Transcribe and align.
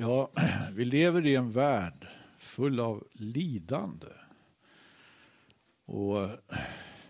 Ja, 0.00 0.30
vi 0.74 0.84
lever 0.84 1.26
i 1.26 1.36
en 1.36 1.52
värld 1.52 2.06
full 2.38 2.80
av 2.80 3.06
lidande. 3.12 4.06
Och 5.84 6.28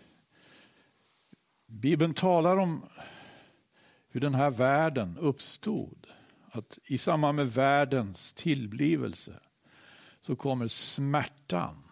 Bibeln 1.66 2.14
talar 2.14 2.56
om 2.56 2.84
hur 4.08 4.20
den 4.20 4.34
här 4.34 4.50
världen 4.50 5.18
uppstod. 5.18 6.06
Att 6.50 6.78
i 6.84 6.98
samband 6.98 7.36
med 7.36 7.52
världens 7.52 8.32
tillblivelse 8.32 9.40
så 10.20 10.36
kommer 10.36 10.68
smärtan. 10.68 11.82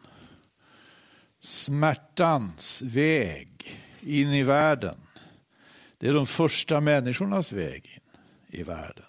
Smärtans 1.38 2.82
väg 2.82 3.80
in 4.00 4.28
i 4.28 4.42
världen. 4.42 4.96
Det 5.98 6.08
är 6.08 6.14
de 6.14 6.26
första 6.26 6.80
människornas 6.80 7.52
väg 7.52 7.86
in 7.86 8.60
i 8.60 8.62
världen. 8.62 9.07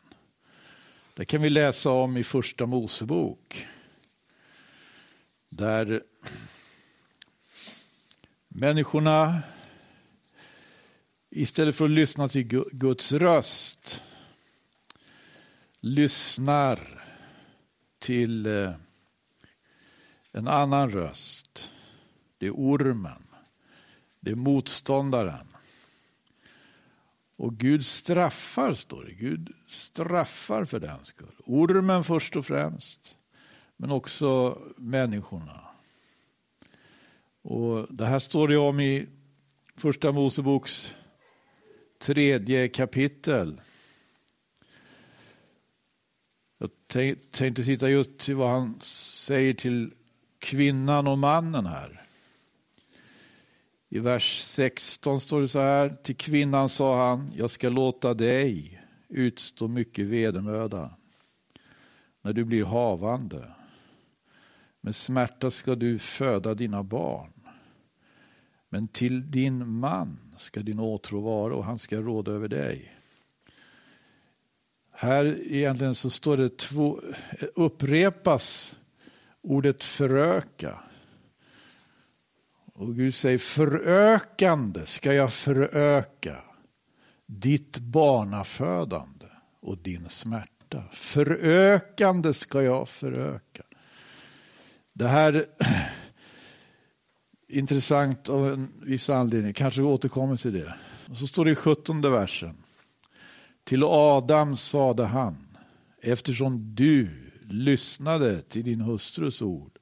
Det 1.20 1.25
kan 1.25 1.41
vi 1.41 1.49
läsa 1.49 1.89
om 1.89 2.17
i 2.17 2.23
första 2.23 2.65
Mosebok. 2.65 3.67
Där 5.49 6.03
människorna 8.48 9.41
istället 11.30 11.75
för 11.75 11.85
att 11.85 11.91
lyssna 11.91 12.27
till 12.27 12.47
Guds 12.71 13.11
röst 13.11 14.02
lyssnar 15.80 17.03
till 17.99 18.45
eh, 18.45 18.72
en 20.31 20.47
annan 20.47 20.91
röst. 20.91 21.72
Det 22.38 22.47
är 22.47 22.52
ormen. 22.52 23.27
Det 24.20 24.31
är 24.31 24.36
motståndaren. 24.36 25.48
Och 27.39 27.57
Gud 27.57 27.85
straffar, 27.85 28.73
står 28.73 29.03
det. 29.03 29.11
Gud 29.11 29.49
straffar 29.67 30.66
för 30.66 30.80
den 30.80 31.05
skull. 31.05 31.35
Ormen 31.45 32.03
först 32.03 32.35
och 32.35 32.45
främst, 32.45 33.17
men 33.77 33.91
också 33.91 34.59
människorna. 34.77 35.61
Och 37.41 37.88
Det 37.95 38.05
här 38.05 38.19
står 38.19 38.47
det 38.47 38.58
om 38.58 38.80
i 38.80 39.08
Första 39.75 40.11
Moseboks 40.11 40.95
tredje 41.99 42.67
kapitel. 42.67 43.61
Jag 46.58 46.69
tänkte 47.31 47.64
titta 47.64 47.89
just 47.89 48.17
till 48.17 48.36
vad 48.36 48.49
han 48.49 48.81
säger 48.81 49.53
till 49.53 49.94
kvinnan 50.39 51.08
och 51.08 51.17
mannen 51.17 51.66
här. 51.66 52.03
I 53.90 54.00
vers 54.00 54.42
16 54.42 55.20
står 55.20 55.42
det 55.42 55.48
så 55.48 55.59
här. 55.59 55.98
Till 56.04 56.16
kvinnan 56.16 56.70
sa 56.70 57.09
han, 57.09 57.32
jag 57.36 57.50
ska 57.50 57.70
låta 57.70 58.14
dig 58.14 58.82
utstå 59.08 59.68
mycket 59.68 60.06
vedermöda 60.06 60.92
när 62.22 62.34
du 62.34 62.45
blir 62.45 62.64
havande. 62.64 63.52
Med 64.82 64.95
smärta 64.95 65.52
ska 65.52 65.76
du 65.76 66.00
föda 66.00 66.54
dina 66.54 66.84
barn. 66.84 67.32
Men 68.70 68.88
till 68.88 69.32
din 69.32 69.67
man 69.70 70.17
ska 70.38 70.60
din 70.60 70.80
åtrå 70.80 71.20
vara 71.20 71.56
och 71.56 71.66
han 71.66 71.80
ska 71.80 72.02
råda 72.02 72.32
över 72.32 72.48
dig. 72.48 72.95
Här 74.92 75.40
egentligen 75.42 75.95
så 75.95 76.10
står 76.10 76.38
det 76.38 76.58
två, 76.58 77.02
upprepas 77.56 78.80
ordet 79.42 79.84
föröka. 79.84 80.84
Och 82.80 82.95
Gud 82.95 83.13
säger 83.13 83.38
förökande 83.38 84.85
ska 84.85 85.13
jag 85.13 85.33
föröka 85.33 86.38
ditt 87.25 87.80
barnafödande 87.80 89.25
och 89.61 89.77
din 89.77 90.09
smärta. 90.09 90.83
Förökande 90.91 92.33
ska 92.33 92.61
jag 92.61 92.89
föröka. 92.89 93.63
Det 94.94 95.08
här 95.08 95.33
är 95.33 95.45
intressant 97.47 98.30
av 98.30 98.47
en 98.47 98.71
viss 98.81 99.09
anledning, 99.09 99.54
kanske 99.54 99.81
vi 99.81 99.87
återkommer 99.87 100.37
till 100.37 100.54
det. 100.54 100.75
Och 101.09 101.17
så 101.17 101.27
står 101.27 101.45
det 101.45 101.52
i 101.52 101.55
sjuttonde 101.55 102.09
versen. 102.09 102.58
Till 103.64 103.83
Adam 103.83 104.58
sade 104.58 105.05
han, 105.05 105.58
eftersom 106.02 106.75
du 106.75 107.09
lyssnade 107.49 108.42
till 108.42 108.64
din 108.64 108.81
hustrus 108.81 109.42
ord 109.42 109.79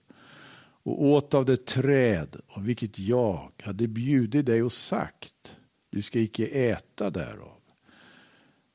och 0.87 1.03
åt 1.03 1.33
av 1.33 1.45
det 1.45 1.65
träd 1.65 2.41
om 2.47 2.63
vilket 2.63 2.99
jag 2.99 3.51
hade 3.63 3.87
bjudit 3.87 4.45
dig 4.45 4.63
och 4.63 4.71
sagt, 4.71 5.57
du 5.89 6.01
ska 6.01 6.19
icke 6.19 6.45
äta 6.45 7.09
därav. 7.09 7.61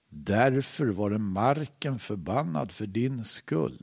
Därför 0.09 0.87
var 0.87 1.11
det 1.11 1.19
marken 1.19 1.99
förbannad 1.99 2.73
för 2.73 2.87
din 2.87 3.25
skull. 3.25 3.83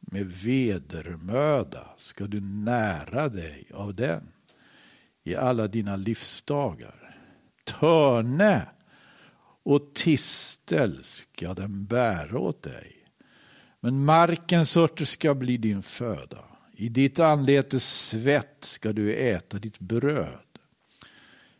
Med 0.00 0.26
vedermöda 0.26 1.88
ska 1.96 2.26
du 2.26 2.40
nära 2.40 3.28
dig 3.28 3.70
av 3.74 3.94
den 3.94 4.32
i 5.24 5.36
alla 5.36 5.68
dina 5.68 5.96
livsdagar. 5.96 7.20
Törne 7.64 8.68
och 9.62 9.94
tistel 9.94 11.04
ska 11.04 11.54
den 11.54 11.86
bära 11.86 12.38
åt 12.38 12.62
dig. 12.62 12.96
Men 13.80 14.04
markens 14.04 14.76
örter 14.76 15.04
ska 15.04 15.34
bli 15.34 15.56
din 15.56 15.82
föda. 15.82 16.47
I 16.80 16.88
ditt 16.88 17.18
anletes 17.18 18.08
svett 18.08 18.56
ska 18.60 18.92
du 18.92 19.14
äta 19.14 19.58
ditt 19.58 19.78
bröd. 19.78 20.58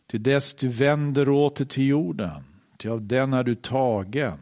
Till 0.07 0.23
dess 0.23 0.53
du 0.53 0.67
vänder 0.67 1.29
åter 1.29 1.65
till 1.65 1.87
jorden, 1.87 2.43
till 2.77 2.89
av 2.89 3.01
den 3.01 3.33
är 3.33 3.43
du 3.43 3.55
tagen. 3.55 4.39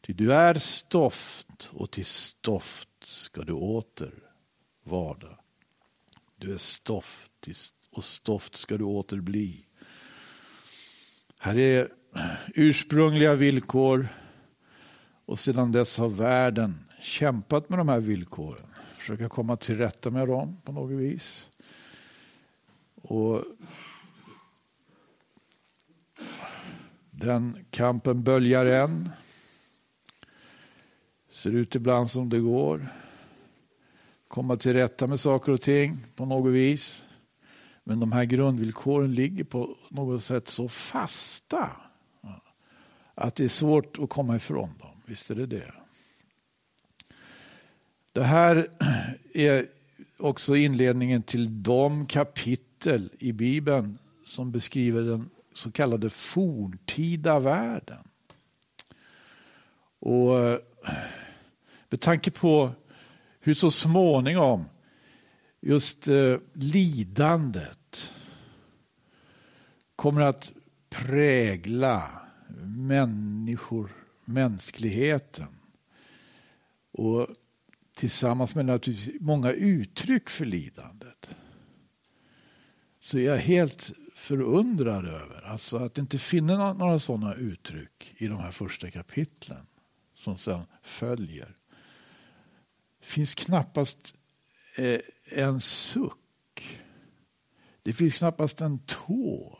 Ty 0.00 0.12
du 0.12 0.32
är 0.32 0.54
stoft 0.54 1.70
och 1.72 1.90
till 1.90 2.04
stoft 2.04 2.88
ska 3.02 3.42
du 3.42 3.52
åter 3.52 4.14
varda. 4.84 5.38
Du 6.36 6.52
är 6.52 6.58
stoft 6.58 7.48
och 7.90 8.04
stoft 8.04 8.56
ska 8.56 8.78
du 8.78 8.84
åter 8.84 9.20
bli. 9.20 9.66
Här 11.38 11.58
är 11.58 11.88
ursprungliga 12.54 13.34
villkor 13.34 14.08
och 15.26 15.38
sedan 15.38 15.72
dess 15.72 15.98
har 15.98 16.08
världen 16.08 16.84
kämpat 17.02 17.68
med 17.68 17.78
de 17.78 17.88
här 17.88 18.00
villkoren 18.00 18.69
försöka 19.10 19.28
komma 19.28 19.56
till 19.56 19.76
rätta 19.76 20.10
med 20.10 20.28
dem 20.28 20.56
på 20.64 20.72
något 20.72 20.98
vis. 20.98 21.50
Och 23.02 23.44
den 27.10 27.64
kampen 27.70 28.22
böljar 28.22 28.66
än. 28.66 29.10
Ser 31.30 31.50
ut 31.50 31.74
ibland 31.74 32.10
som 32.10 32.28
det 32.28 32.40
går. 32.40 32.88
Komma 34.28 34.56
till 34.56 34.72
rätta 34.72 35.06
med 35.06 35.20
saker 35.20 35.52
och 35.52 35.60
ting 35.60 35.98
på 36.16 36.26
något 36.26 36.52
vis. 36.52 37.06
Men 37.84 38.00
de 38.00 38.12
här 38.12 38.24
grundvillkoren 38.24 39.14
ligger 39.14 39.44
på 39.44 39.76
något 39.88 40.22
sätt 40.22 40.48
så 40.48 40.68
fasta 40.68 41.70
att 43.14 43.34
det 43.34 43.44
är 43.44 43.48
svårt 43.48 43.98
att 43.98 44.10
komma 44.10 44.36
ifrån 44.36 44.70
dem. 44.78 45.02
Visst 45.06 45.30
är 45.30 45.34
det 45.34 45.46
det. 45.46 45.79
Det 48.12 48.24
här 48.24 48.68
är 49.34 49.66
också 50.18 50.56
inledningen 50.56 51.22
till 51.22 51.62
de 51.62 52.06
kapitel 52.06 53.10
i 53.18 53.32
Bibeln 53.32 53.98
som 54.26 54.52
beskriver 54.52 55.02
den 55.02 55.30
så 55.54 55.72
kallade 55.72 56.10
forntida 56.10 57.38
världen. 57.38 58.04
Och 59.98 60.60
med 61.88 62.00
tanke 62.00 62.30
på 62.30 62.70
hur 63.40 63.54
så 63.54 63.70
småningom 63.70 64.64
just 65.60 66.08
eh, 66.08 66.36
lidandet 66.52 68.12
kommer 69.96 70.20
att 70.20 70.52
prägla 70.90 72.10
människor, 72.64 73.90
mänskligheten. 74.24 75.46
Och 76.92 77.26
tillsammans 78.00 78.54
med 78.54 78.66
naturligtvis 78.66 79.20
många 79.20 79.52
uttryck 79.52 80.30
för 80.30 80.44
lidandet. 80.44 81.36
Så 83.00 83.18
jag 83.18 83.36
är 83.36 83.40
helt 83.40 83.90
förundrad 84.14 85.06
över 85.06 85.42
alltså 85.46 85.76
att 85.76 85.98
inte 85.98 86.18
finna 86.18 86.72
några 86.72 86.98
sådana 86.98 87.34
uttryck 87.34 88.14
i 88.16 88.26
de 88.26 88.38
här 88.38 88.50
första 88.50 88.90
kapitlen 88.90 89.66
som 90.14 90.38
sedan 90.38 90.62
följer. 90.82 91.56
Det 93.00 93.06
finns 93.06 93.34
knappast 93.34 94.14
eh, 94.76 95.00
en 95.36 95.60
suck. 95.60 96.78
Det 97.82 97.92
finns 97.92 98.18
knappast 98.18 98.60
en 98.60 98.78
tår. 98.78 99.58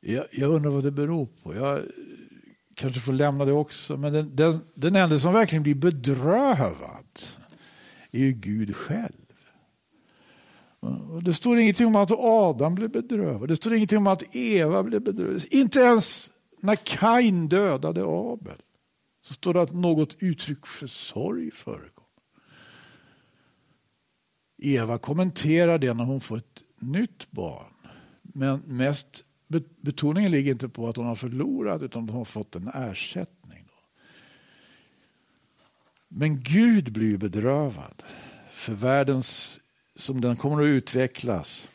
Jag, 0.00 0.26
jag 0.32 0.50
undrar 0.50 0.70
vad 0.70 0.84
det 0.84 0.90
beror 0.90 1.26
på. 1.26 1.54
Jag 1.54 1.82
kanske 2.80 3.00
får 3.00 3.12
lämna 3.12 3.44
det 3.44 3.52
också. 3.52 3.96
Men 3.96 4.12
den, 4.12 4.36
den, 4.36 4.60
den 4.74 4.96
enda 4.96 5.18
som 5.18 5.32
verkligen 5.32 5.62
blir 5.62 5.74
bedrövad 5.74 7.20
är 8.10 8.18
ju 8.18 8.32
Gud 8.32 8.76
själv. 8.76 9.12
Det 11.22 11.34
står 11.34 11.58
ingenting 11.58 11.86
om 11.86 11.96
att 11.96 12.10
Adam 12.10 12.74
blev 12.74 12.90
bedrövad. 12.90 13.48
Det 13.48 13.56
står 13.56 13.74
ingenting 13.74 13.98
om 13.98 14.06
att 14.06 14.36
Eva 14.36 14.82
blev 14.82 15.02
bedrövad. 15.02 15.44
Inte 15.50 15.80
ens 15.80 16.30
när 16.60 16.76
Kain 16.76 17.48
dödade 17.48 18.04
Abel 18.04 18.56
så 19.22 19.34
står 19.34 19.54
det 19.54 19.62
att 19.62 19.72
något 19.72 20.16
uttryck 20.18 20.66
för 20.66 20.86
sorg 20.86 21.50
förekom. 21.50 22.04
Eva 24.62 24.98
kommenterar 24.98 25.78
det 25.78 25.94
när 25.94 26.04
hon 26.04 26.20
får 26.20 26.38
ett 26.38 26.62
nytt 26.78 27.30
barn. 27.30 27.72
Men 28.22 28.60
mest 28.66 29.24
betoningen 29.80 30.30
ligger 30.30 30.52
inte 30.52 30.68
på 30.68 30.88
att 30.88 30.96
hon 30.96 31.06
har 31.06 31.14
förlorat 31.14 31.82
utan 31.82 32.08
hon 32.08 32.18
har 32.18 32.24
fått 32.24 32.56
en 32.56 32.68
ersättning. 32.68 33.68
Men 36.08 36.40
Gud 36.40 36.92
blir 36.92 37.18
bedrövad 37.18 38.02
för 38.52 38.72
världens 38.72 39.60
som 39.94 40.20
den 40.20 40.36
kommer 40.36 40.62
att 40.62 40.66
utvecklas. 40.66 41.68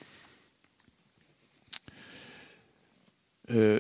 Eh, 3.48 3.80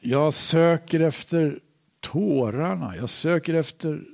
jag 0.00 0.34
söker 0.34 1.00
efter 1.00 1.60
tårarna, 2.00 2.96
jag 2.96 3.10
söker 3.10 3.54
efter 3.54 4.04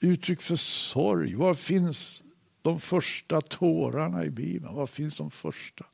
uttryck 0.00 0.42
för 0.42 0.56
sorg. 0.56 1.34
Var 1.34 1.54
finns 1.54 2.22
de 2.62 2.80
första 2.80 3.40
tårarna 3.40 4.24
i 4.24 4.30
Bibeln? 4.30 4.74
Var 4.74 4.86
finns 4.86 5.16
de 5.16 5.30
första? 5.30 5.84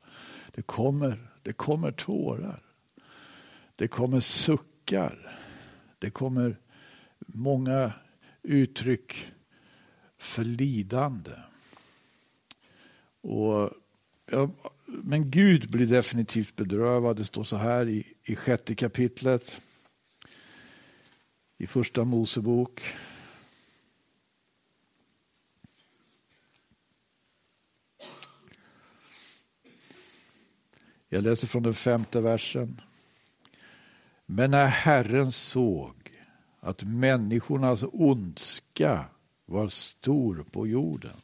Det 0.59 0.63
kommer, 0.63 1.29
det 1.43 1.53
kommer 1.53 1.91
tårar. 1.91 2.63
Det 3.75 3.87
kommer 3.87 4.19
suckar. 4.19 5.39
Det 5.99 6.09
kommer 6.09 6.57
många 7.19 7.93
uttryck 8.43 9.31
för 10.17 10.43
lidande. 10.43 11.31
Och, 13.21 13.71
ja, 14.31 14.49
men 14.85 15.31
Gud 15.31 15.71
blir 15.71 15.87
definitivt 15.87 16.55
bedrövad. 16.55 17.17
Det 17.17 17.25
står 17.25 17.43
så 17.43 17.57
här 17.57 17.87
i, 17.87 18.07
i 18.23 18.35
sjätte 18.35 18.75
kapitlet 18.75 19.61
i 21.57 21.67
första 21.67 22.03
Mosebok. 22.03 22.81
Jag 31.19 31.23
läser 31.23 31.47
från 31.47 31.63
den 31.63 31.73
femte 31.73 32.21
versen. 32.21 32.81
Men 34.25 34.51
när 34.51 34.67
Herren 34.67 35.31
såg 35.31 35.95
att 36.59 36.83
människornas 36.83 37.85
ondska 37.91 39.05
var 39.45 39.67
stor 39.67 40.45
på 40.51 40.67
jorden 40.67 41.15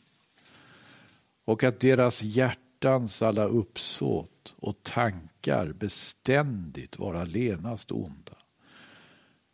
och 1.45 1.63
att 1.63 1.79
deras 1.79 2.23
hjärtans 2.23 3.21
alla 3.21 3.43
uppsåt 3.43 4.55
och 4.59 4.83
tankar 4.83 5.73
beständigt 5.73 6.99
var 6.99 7.13
allenast 7.13 7.91
onda. 7.91 8.37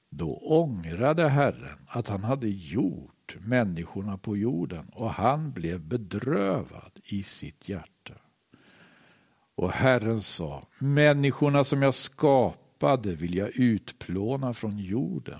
Då 0.10 0.36
ångrade 0.36 1.30
Herren 1.30 1.80
att 1.88 2.08
han 2.08 2.24
hade 2.24 2.50
gjort 2.50 3.36
människorna 3.40 4.18
på 4.18 4.38
jorden 4.38 4.90
och 4.94 5.14
han 5.14 5.52
blev 5.52 5.82
bedrövad 5.82 6.92
i 7.04 7.24
sitt 7.24 7.70
hjärta. 7.70 8.14
Och 9.56 9.72
Herren 9.72 10.22
sa, 10.22 10.68
människorna 10.78 11.64
som 11.64 11.82
jag 11.82 11.94
skapade 11.94 13.16
vill 13.16 13.36
jag 13.36 13.50
utplåna 13.56 14.54
från 14.54 14.80
jorden. 14.80 15.40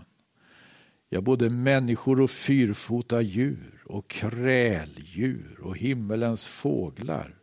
Ja, 1.10 1.22
både 1.22 1.50
människor 1.50 2.22
och 2.22 2.32
fyrfota 2.32 3.22
djur 3.22 3.84
och 3.86 4.10
kräldjur 4.10 5.60
och 5.62 5.78
himmelens 5.78 6.48
fåglar. 6.48 7.38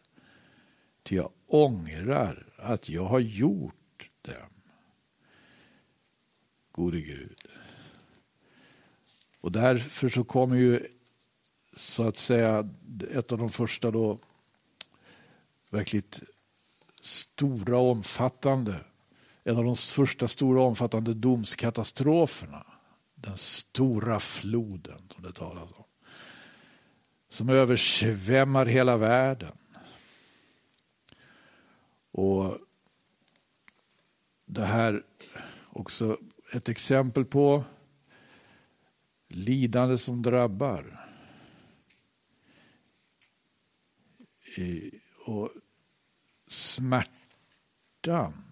Ty 1.03 1.17
jag 1.17 1.31
ångrar 1.47 2.53
att 2.57 2.89
jag 2.89 3.05
har 3.05 3.19
gjort 3.19 4.11
dem. 4.23 4.51
Gode 6.73 7.01
Gud. 7.01 7.37
Och 9.41 9.53
därför 9.53 10.09
så 10.09 10.25
kommer 10.25 10.57
ju 10.57 10.87
så 11.77 12.09
att 12.09 12.19
säga 12.19 12.69
ett 13.11 13.33
av 13.33 13.39
de 13.39 13.49
första 13.49 13.91
då 13.91 14.19
verkligt 15.71 16.23
stora 17.03 17.79
omfattande, 17.79 18.85
en 19.45 19.57
av 19.57 19.65
de 19.65 19.77
första 19.77 20.29
stora 20.29 20.63
omfattande 20.63 21.15
domskatastroferna. 21.15 22.67
Den 23.15 23.37
stora 23.37 24.21
floden 24.21 25.09
som 25.09 25.23
det 25.23 25.33
talas 25.33 25.73
om. 25.73 25.85
Som 27.29 27.49
översvämmar 27.49 28.67
hela 28.67 28.97
världen. 28.97 29.53
Och 32.13 32.59
det 34.47 34.65
här 34.65 35.03
också 35.67 36.19
ett 36.53 36.69
exempel 36.69 37.25
på 37.25 37.65
lidande 39.29 39.99
som 39.99 40.23
drabbar. 40.23 41.09
Och 45.27 45.51
smärtan. 46.49 48.45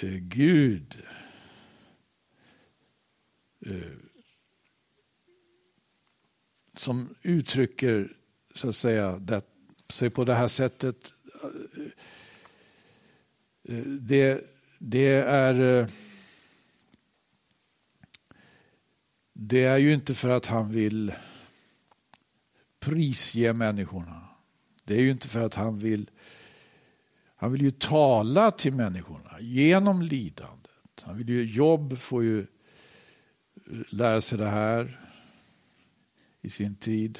Eh, 0.00 0.14
Gud 0.14 1.02
eh, 3.66 3.92
som 6.76 7.14
uttrycker 7.22 8.16
så 8.54 8.68
att 8.68 8.76
säga 8.76 9.18
det, 9.18 9.42
sig 9.88 10.10
på 10.10 10.24
det 10.24 10.34
här 10.34 10.48
sättet. 10.48 11.12
Eh, 13.68 13.84
det, 13.84 14.44
det 14.78 15.12
är 15.12 15.80
eh, 15.80 15.88
det 19.32 19.64
är 19.64 19.78
ju 19.78 19.94
inte 19.94 20.14
för 20.14 20.28
att 20.28 20.46
han 20.46 20.72
vill 20.72 21.14
prisge 22.80 23.52
människorna. 23.52 24.33
Det 24.84 24.94
är 24.94 25.00
ju 25.00 25.10
inte 25.10 25.28
för 25.28 25.40
att 25.40 25.54
han 25.54 25.78
vill 25.78 26.10
han 27.36 27.52
vill 27.52 27.62
ju 27.62 27.70
tala 27.70 28.50
till 28.50 28.72
människorna 28.72 29.40
genom 29.40 30.02
lidandet. 30.02 31.02
Han 31.02 31.18
vill 31.18 31.28
ju, 31.28 31.44
Jobb 31.44 31.98
får 31.98 32.24
ju 32.24 32.46
lära 33.90 34.20
sig 34.20 34.38
det 34.38 34.48
här 34.48 35.00
i 36.40 36.50
sin 36.50 36.76
tid. 36.76 37.18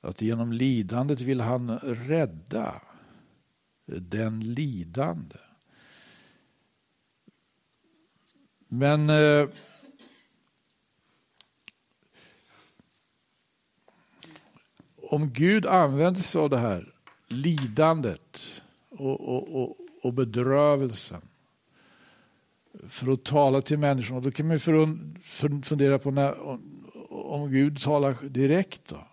Att 0.00 0.22
genom 0.22 0.52
lidandet 0.52 1.20
vill 1.20 1.40
han 1.40 1.78
rädda 1.78 2.82
den 3.86 4.40
lidande. 4.40 5.36
Men 8.68 9.10
eh, 9.10 9.48
om 15.10 15.30
Gud 15.32 15.66
använder 15.66 16.20
sig 16.20 16.40
av 16.40 16.50
det 16.50 16.58
här 16.58 16.94
lidandet 17.28 18.62
och, 18.90 19.20
och, 19.20 19.62
och, 19.62 19.76
och 20.02 20.14
bedrövelsen 20.14 21.22
för 22.88 23.12
att 23.12 23.24
tala 23.24 23.60
till 23.60 23.78
människorna, 23.78 24.20
då 24.20 24.30
kan 24.30 24.48
man 24.48 24.58
fundera 25.62 25.98
på 25.98 26.10
när, 26.10 26.34
om 27.10 27.52
Gud 27.52 27.82
talar 27.82 28.28
direkt. 28.28 28.88
Då. 28.88 29.06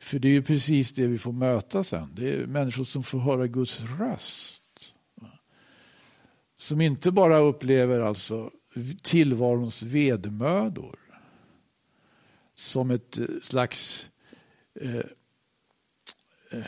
För 0.00 0.18
det 0.18 0.28
är 0.28 0.32
ju 0.32 0.42
precis 0.42 0.92
det 0.92 1.06
vi 1.06 1.18
får 1.18 1.32
möta 1.32 1.84
sen. 1.84 2.08
Det 2.14 2.34
är 2.34 2.46
människor 2.46 2.84
som 2.84 3.02
får 3.02 3.18
höra 3.18 3.46
Guds 3.46 3.82
röst. 3.98 4.62
Som 6.56 6.80
inte 6.80 7.10
bara 7.10 7.38
upplever 7.38 8.00
alltså 8.00 8.50
tillvarons 9.02 9.82
vedmödor 9.82 10.98
som 12.54 12.90
ett 12.90 13.18
eh, 13.18 13.26
slags 13.42 14.10
eh, 14.74 15.04
eh, 16.50 16.64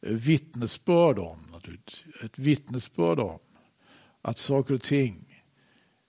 vittnesbörd 0.00 1.18
om, 1.18 1.48
naturligtvis. 1.52 2.06
ett 2.24 2.38
vittnesbörd 2.38 3.18
om 3.18 3.40
att 4.22 4.38
saker 4.38 4.74
och 4.74 4.82
ting 4.82 5.44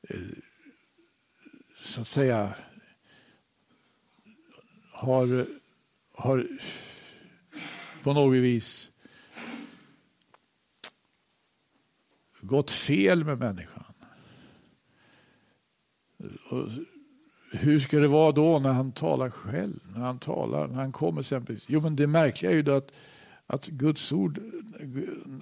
eh, 0.02 0.18
så 1.82 2.02
att 2.02 2.08
säga 2.08 2.56
har, 4.92 5.48
har 6.14 6.48
på 8.04 8.14
något 8.14 8.38
vis 8.38 8.92
gått 12.42 12.72
fel 12.72 13.24
med 13.24 13.40
människan. 13.40 13.94
Och 16.50 16.70
hur 17.52 17.80
ska 17.80 18.00
det 18.00 18.08
vara 18.08 18.32
då 18.32 18.60
när 18.60 18.72
han 18.72 18.92
talar 18.92 19.30
själv? 19.30 19.80
När 19.96 20.00
han 20.00 20.20
talar, 20.20 20.68
när 20.68 20.76
han 20.76 20.92
kommer 20.92 21.20
exempelvis. 21.20 21.64
Jo 21.68 21.82
men 21.82 21.96
det 21.96 22.08
märkliga 22.08 22.52
är 22.52 22.56
ju 22.56 22.72
att, 22.72 22.92
att 23.48 23.68
Guds 23.68 24.12
ord 24.12 24.40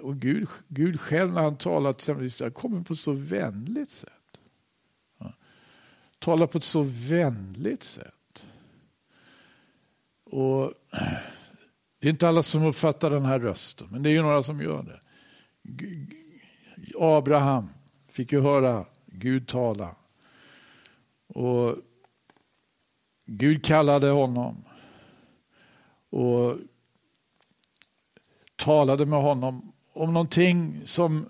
och 0.01 0.15
Gud, 0.15 0.47
Gud 0.67 0.99
själv 0.99 1.33
när 1.33 1.41
han 1.41 1.57
talar 1.57 1.89
exempelvis, 1.89 2.41
kommer 2.53 2.81
på 2.81 2.93
ett 2.93 2.99
så 2.99 3.11
vänligt 3.11 3.91
sätt. 3.91 4.11
Ja. 5.19 5.33
Talar 6.19 6.47
på 6.47 6.57
ett 6.57 6.63
så 6.63 6.83
vänligt 6.87 7.83
sätt. 7.83 8.13
Och 10.23 10.73
det 11.99 12.07
är 12.07 12.09
inte 12.09 12.27
alla 12.27 12.43
som 12.43 12.63
uppfattar 12.63 13.09
den 13.09 13.25
här 13.25 13.39
rösten, 13.39 13.87
men 13.91 14.03
det 14.03 14.09
är 14.09 14.13
ju 14.13 14.21
några 14.21 14.43
som 14.43 14.61
gör 14.61 14.83
det. 14.83 14.99
Abraham 16.99 17.69
fick 18.09 18.31
ju 18.31 18.41
höra 18.41 18.85
Gud 19.05 19.47
tala. 19.47 19.95
Och 21.27 21.75
Gud 23.29 23.65
kallade 23.65 24.07
honom 24.07 24.63
och 26.09 26.57
talade 28.55 29.05
med 29.05 29.21
honom 29.21 29.73
om 29.93 30.13
någonting 30.13 30.81
som 30.85 31.29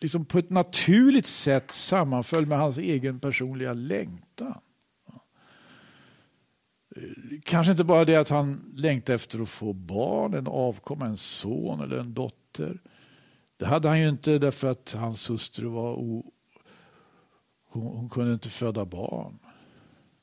liksom 0.00 0.24
på 0.24 0.38
ett 0.38 0.50
naturligt 0.50 1.26
sätt 1.26 1.70
sammanföll 1.70 2.46
med 2.46 2.58
hans 2.58 2.78
egen 2.78 3.20
personliga 3.20 3.72
längtan. 3.72 4.60
Kanske 7.44 7.70
inte 7.70 7.84
bara 7.84 8.04
det 8.04 8.16
att 8.16 8.28
han 8.28 8.72
längtade 8.76 9.14
efter 9.14 9.42
att 9.42 9.48
få 9.48 9.72
barn, 9.72 10.34
en 10.34 10.46
avkomma, 10.46 11.06
en 11.06 11.16
son 11.16 11.80
eller 11.80 11.98
en 11.98 12.14
dotter. 12.14 12.80
Det 13.56 13.66
hade 13.66 13.88
han 13.88 14.00
ju 14.00 14.08
inte 14.08 14.38
därför 14.38 14.68
att 14.68 14.92
hans 14.98 15.30
hustru 15.30 15.68
var 15.68 15.92
o... 15.92 16.32
hon, 17.68 17.86
hon 17.86 18.08
kunde 18.08 18.32
inte 18.32 18.50
föda 18.50 18.84
barn. 18.84 19.38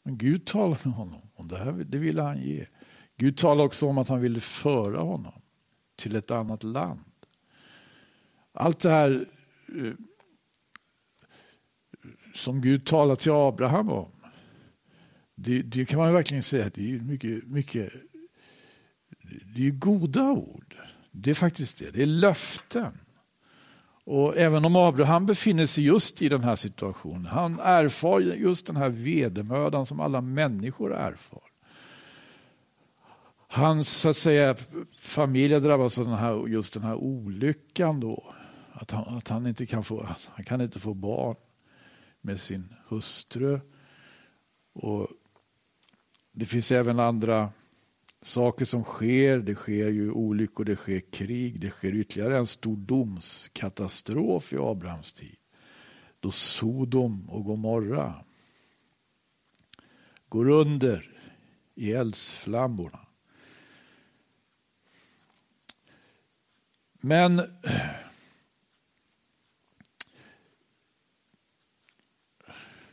Men 0.05 0.17
Gud 0.17 0.45
talade 0.45 0.79
med 0.83 0.93
honom 0.93 1.21
om 1.35 1.47
det 1.47 1.57
här, 1.57 1.71
det 1.71 1.97
ville 1.97 2.21
han 2.21 2.41
ge. 2.41 2.65
Gud 3.17 3.37
talade 3.37 3.63
också 3.63 3.87
om 3.87 3.97
att 3.97 4.07
han 4.07 4.21
ville 4.21 4.39
föra 4.39 5.01
honom 5.01 5.41
till 5.95 6.15
ett 6.15 6.31
annat 6.31 6.63
land. 6.63 6.99
Allt 8.53 8.79
det 8.79 8.89
här 8.89 9.25
eh, 9.67 9.93
som 12.33 12.61
Gud 12.61 12.85
talade 12.85 13.21
till 13.21 13.31
Abraham 13.31 13.89
om, 13.89 14.11
det, 15.35 15.61
det 15.61 15.85
kan 15.85 15.99
man 15.99 16.13
verkligen 16.13 16.43
säga, 16.43 16.71
det 16.73 16.91
är 16.91 16.99
mycket, 16.99 17.47
mycket 17.47 17.93
det 19.55 19.67
är 19.67 19.71
goda 19.71 20.31
ord. 20.31 20.75
Det 21.11 21.29
är 21.29 21.33
faktiskt 21.35 21.79
det, 21.79 21.91
det 21.91 22.01
är 22.01 22.05
löften. 22.05 22.99
Och 24.05 24.37
även 24.37 24.65
om 24.65 24.75
Abraham 24.75 25.25
befinner 25.25 25.65
sig 25.65 25.83
just 25.83 26.21
i 26.21 26.29
den 26.29 26.43
här 26.43 26.55
situationen, 26.55 27.25
han 27.25 27.59
erfar 27.59 28.19
just 28.19 28.67
den 28.67 28.75
här 28.75 28.89
vedermödan 28.89 29.85
som 29.85 29.99
alla 29.99 30.21
människor 30.21 30.95
erfar. 30.95 31.41
Hans 33.47 33.89
så 33.89 34.09
att 34.09 34.17
säga, 34.17 34.55
familj 34.97 35.59
drabbas 35.59 35.99
av 35.99 36.05
den 36.05 36.13
här, 36.13 36.47
just 36.47 36.73
den 36.73 36.83
här 36.83 36.95
olyckan 36.95 37.99
då. 37.99 38.33
Att 38.71 38.91
han, 38.91 39.17
att 39.17 39.27
han 39.27 39.47
inte 39.47 39.65
kan 39.65 39.83
få, 39.83 40.01
alltså, 40.03 40.31
han 40.35 40.45
kan 40.45 40.61
inte 40.61 40.79
få 40.79 40.93
barn 40.93 41.35
med 42.21 42.39
sin 42.39 42.73
hustru. 42.87 43.59
Och 44.73 45.07
det 46.31 46.45
finns 46.45 46.71
även 46.71 46.99
andra 46.99 47.49
saker 48.25 48.65
som 48.65 48.83
sker. 48.83 49.37
Det 49.37 49.55
sker 49.55 49.89
ju 49.89 50.11
olyckor, 50.11 50.65
det 50.65 50.75
sker 50.75 50.99
krig, 50.99 51.59
det 51.59 51.69
sker 51.69 51.95
ytterligare 51.95 52.37
en 52.37 52.47
stor 52.47 52.77
domskatastrof 52.77 54.53
i 54.53 54.57
Abrahams 54.57 55.13
tid. 55.13 55.37
Då 56.19 56.31
Sodom 56.31 57.29
och 57.29 57.43
Gomorra 57.43 58.25
går 60.29 60.49
under 60.49 61.11
i 61.75 61.91
eldsflammorna. 61.91 62.99
Men 67.01 67.41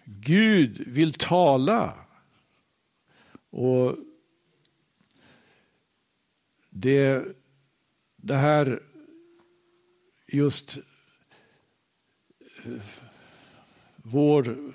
Gud 0.04 0.82
vill 0.86 1.12
tala. 1.12 1.94
Och 3.50 3.96
det, 6.74 7.24
det 8.16 8.36
här 8.36 8.82
just 10.26 10.78
vår, 13.96 14.74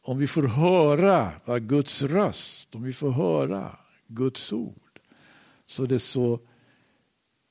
om 0.00 0.18
vi 0.18 0.26
får 0.26 0.42
höra 0.42 1.32
va, 1.44 1.58
Guds 1.58 2.02
röst, 2.02 2.74
om 2.74 2.82
vi 2.82 2.92
får 2.92 3.10
höra 3.10 3.78
Guds 4.06 4.52
ord, 4.52 5.00
så 5.66 5.84
är 5.84 5.86
det 5.86 5.98
så, 5.98 6.40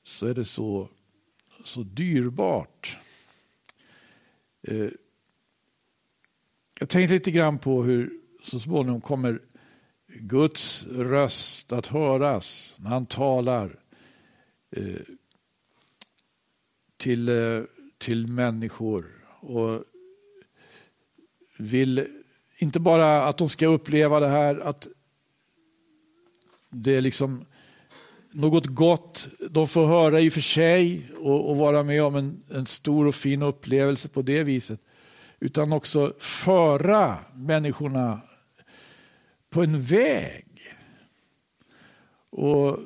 så, 0.02 0.26
är 0.26 0.34
det 0.34 0.44
så, 0.44 0.88
så 1.64 1.82
dyrbart. 1.82 2.98
Eh, 4.62 4.88
jag 6.80 6.88
tänkte 6.88 7.14
lite 7.14 7.30
grann 7.30 7.58
på 7.58 7.82
hur 7.82 8.20
så 8.42 8.60
småningom 8.60 9.00
kommer 9.00 9.40
Guds 10.14 10.86
röst 10.86 11.72
att 11.72 11.86
höras 11.86 12.76
när 12.78 12.90
han 12.90 13.06
talar 13.06 13.78
eh, 14.70 15.00
till, 16.96 17.28
eh, 17.28 17.62
till 17.98 18.26
människor. 18.26 19.06
Och 19.40 19.84
vill 21.56 22.06
inte 22.58 22.80
bara 22.80 23.24
att 23.24 23.38
de 23.38 23.48
ska 23.48 23.66
uppleva 23.66 24.20
det 24.20 24.28
här 24.28 24.60
att 24.60 24.88
det 26.70 26.96
är 26.96 27.00
liksom 27.00 27.44
något 28.30 28.66
gott 28.66 29.28
de 29.50 29.68
får 29.68 29.86
höra 29.86 30.20
i 30.20 30.28
och 30.28 30.32
för 30.32 30.40
sig 30.40 31.10
och, 31.18 31.50
och 31.50 31.56
vara 31.56 31.82
med 31.82 32.02
om 32.02 32.16
en, 32.16 32.42
en, 32.50 32.66
stor 32.66 33.06
och 33.06 33.14
fin 33.14 33.42
upplevelse 33.42 34.08
på 34.08 34.22
det 34.22 34.44
viset. 34.44 34.80
Utan 35.40 35.72
också 35.72 36.12
föra 36.18 37.18
människorna 37.34 38.20
på 39.54 39.62
en 39.62 39.82
väg. 39.82 40.46
Och 42.30 42.78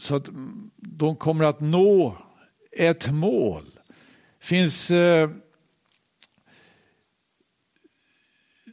så 0.00 0.16
att 0.16 0.28
de 0.76 1.16
kommer 1.16 1.44
att 1.44 1.60
nå 1.60 2.16
ett 2.72 3.10
mål. 3.10 3.64
Det 4.38 4.46
finns 4.46 4.90
eh, 4.90 5.30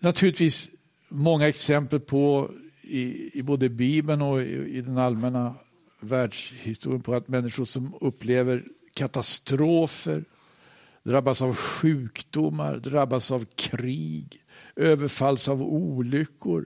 naturligtvis 0.02 0.70
många 1.10 1.48
exempel 1.48 2.00
på 2.00 2.52
i, 2.82 3.30
i 3.40 3.44
både 3.44 3.70
Bibeln 3.70 4.22
och 4.22 4.42
i, 4.42 4.46
i 4.46 4.82
den 4.82 4.98
allmänna 4.98 5.56
världshistorien 6.00 7.02
på 7.02 7.14
att 7.14 7.28
människor 7.28 7.66
som 7.66 7.94
upplever 8.02 8.64
katastrofer, 8.94 10.26
drabbas 11.04 11.42
av 11.42 11.56
sjukdomar, 11.56 12.78
drabbas 12.78 13.32
av 13.32 13.46
krig, 13.56 14.41
överfalls 14.82 15.50
av 15.50 15.62
olyckor, 15.62 16.66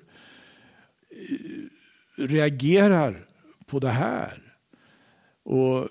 eh, 1.09 2.25
reagerar 2.27 3.27
på 3.65 3.79
det 3.79 3.89
här 3.89 4.57
och 5.43 5.89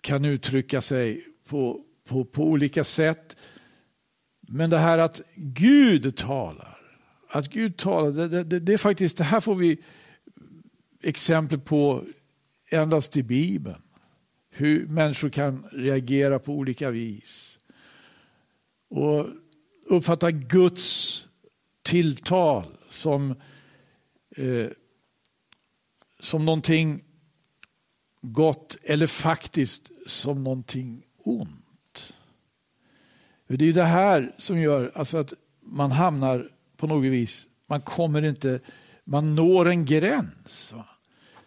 kan 0.00 0.24
uttrycka 0.24 0.80
sig 0.80 1.26
på, 1.48 1.84
på, 2.08 2.24
på 2.24 2.44
olika 2.44 2.84
sätt. 2.84 3.36
Men 4.40 4.70
det 4.70 4.78
här 4.78 4.98
att 4.98 5.22
Gud 5.34 6.16
talar, 6.16 6.78
att 7.28 7.48
Gud 7.48 7.76
talar, 7.76 8.28
det, 8.28 8.44
det, 8.44 8.60
det 8.60 8.72
är 8.72 8.78
faktiskt, 8.78 9.16
det 9.16 9.24
här 9.24 9.40
får 9.40 9.54
vi 9.54 9.78
exempel 11.02 11.58
på 11.60 12.04
endast 12.72 13.16
i 13.16 13.22
Bibeln. 13.22 13.82
Hur 14.50 14.86
människor 14.86 15.30
kan 15.30 15.64
reagera 15.72 16.38
på 16.38 16.52
olika 16.52 16.90
vis. 16.90 17.58
Och 18.88 19.26
uppfatta 19.84 20.30
Guds 20.30 21.26
tilltal 21.82 22.64
som, 22.88 23.34
eh, 24.36 24.66
som 26.20 26.44
någonting 26.44 27.04
gott 28.22 28.76
eller 28.82 29.06
faktiskt 29.06 29.90
som 30.06 30.44
någonting 30.44 31.02
ont. 31.18 32.16
Det 33.46 33.68
är 33.68 33.72
det 33.72 33.84
här 33.84 34.34
som 34.38 34.60
gör 34.60 34.92
alltså 34.94 35.18
att 35.18 35.32
man 35.60 35.92
hamnar 35.92 36.50
på 36.76 36.86
något 36.86 37.12
vis, 37.12 37.46
man 37.66 37.80
kommer 37.80 38.22
inte, 38.22 38.60
man 39.04 39.34
når 39.34 39.68
en 39.68 39.84
gräns. 39.84 40.74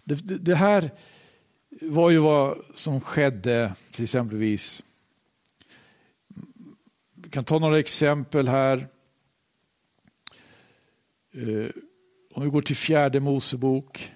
Det, 0.03 0.15
det, 0.15 0.37
det 0.37 0.55
här 0.55 0.91
var 1.81 2.09
ju 2.09 2.17
vad 2.17 2.57
som 2.75 3.01
skedde 3.01 3.73
till 3.91 4.03
exempelvis 4.03 4.83
vi 7.27 7.31
kan 7.31 7.43
ta 7.43 7.59
några 7.59 7.79
exempel 7.79 8.47
här. 8.47 8.87
Eh, 11.33 11.69
om 12.31 12.43
vi 12.43 12.49
går 12.49 12.61
till 12.61 12.75
fjärde 12.75 13.19
Mosebok. 13.19 14.11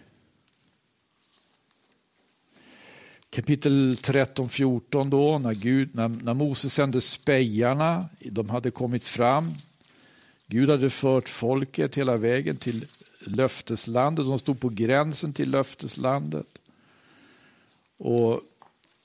Kapitel 3.30 3.96
13-14 3.96 5.10
då, 5.10 5.39
när, 5.39 5.53
Gud, 5.53 5.96
när, 5.96 6.08
när 6.08 6.34
Moses 6.34 6.74
sände 6.74 7.01
spejarna, 7.01 8.10
de 8.20 8.50
hade 8.50 8.72
kommit 8.72 9.03
fram. 9.03 9.53
Gud 10.48 10.70
hade 10.70 10.89
fört 10.89 11.30
folket 11.30 11.98
hela 11.98 12.18
vägen 12.18 12.58
till 12.58 12.86
löfteslandet, 13.20 14.25
de 14.25 14.39
stod 14.39 14.60
på 14.60 14.70
gränsen 14.70 15.34
till 15.34 15.51
löfteslandet. 15.51 16.58
Och 17.98 18.41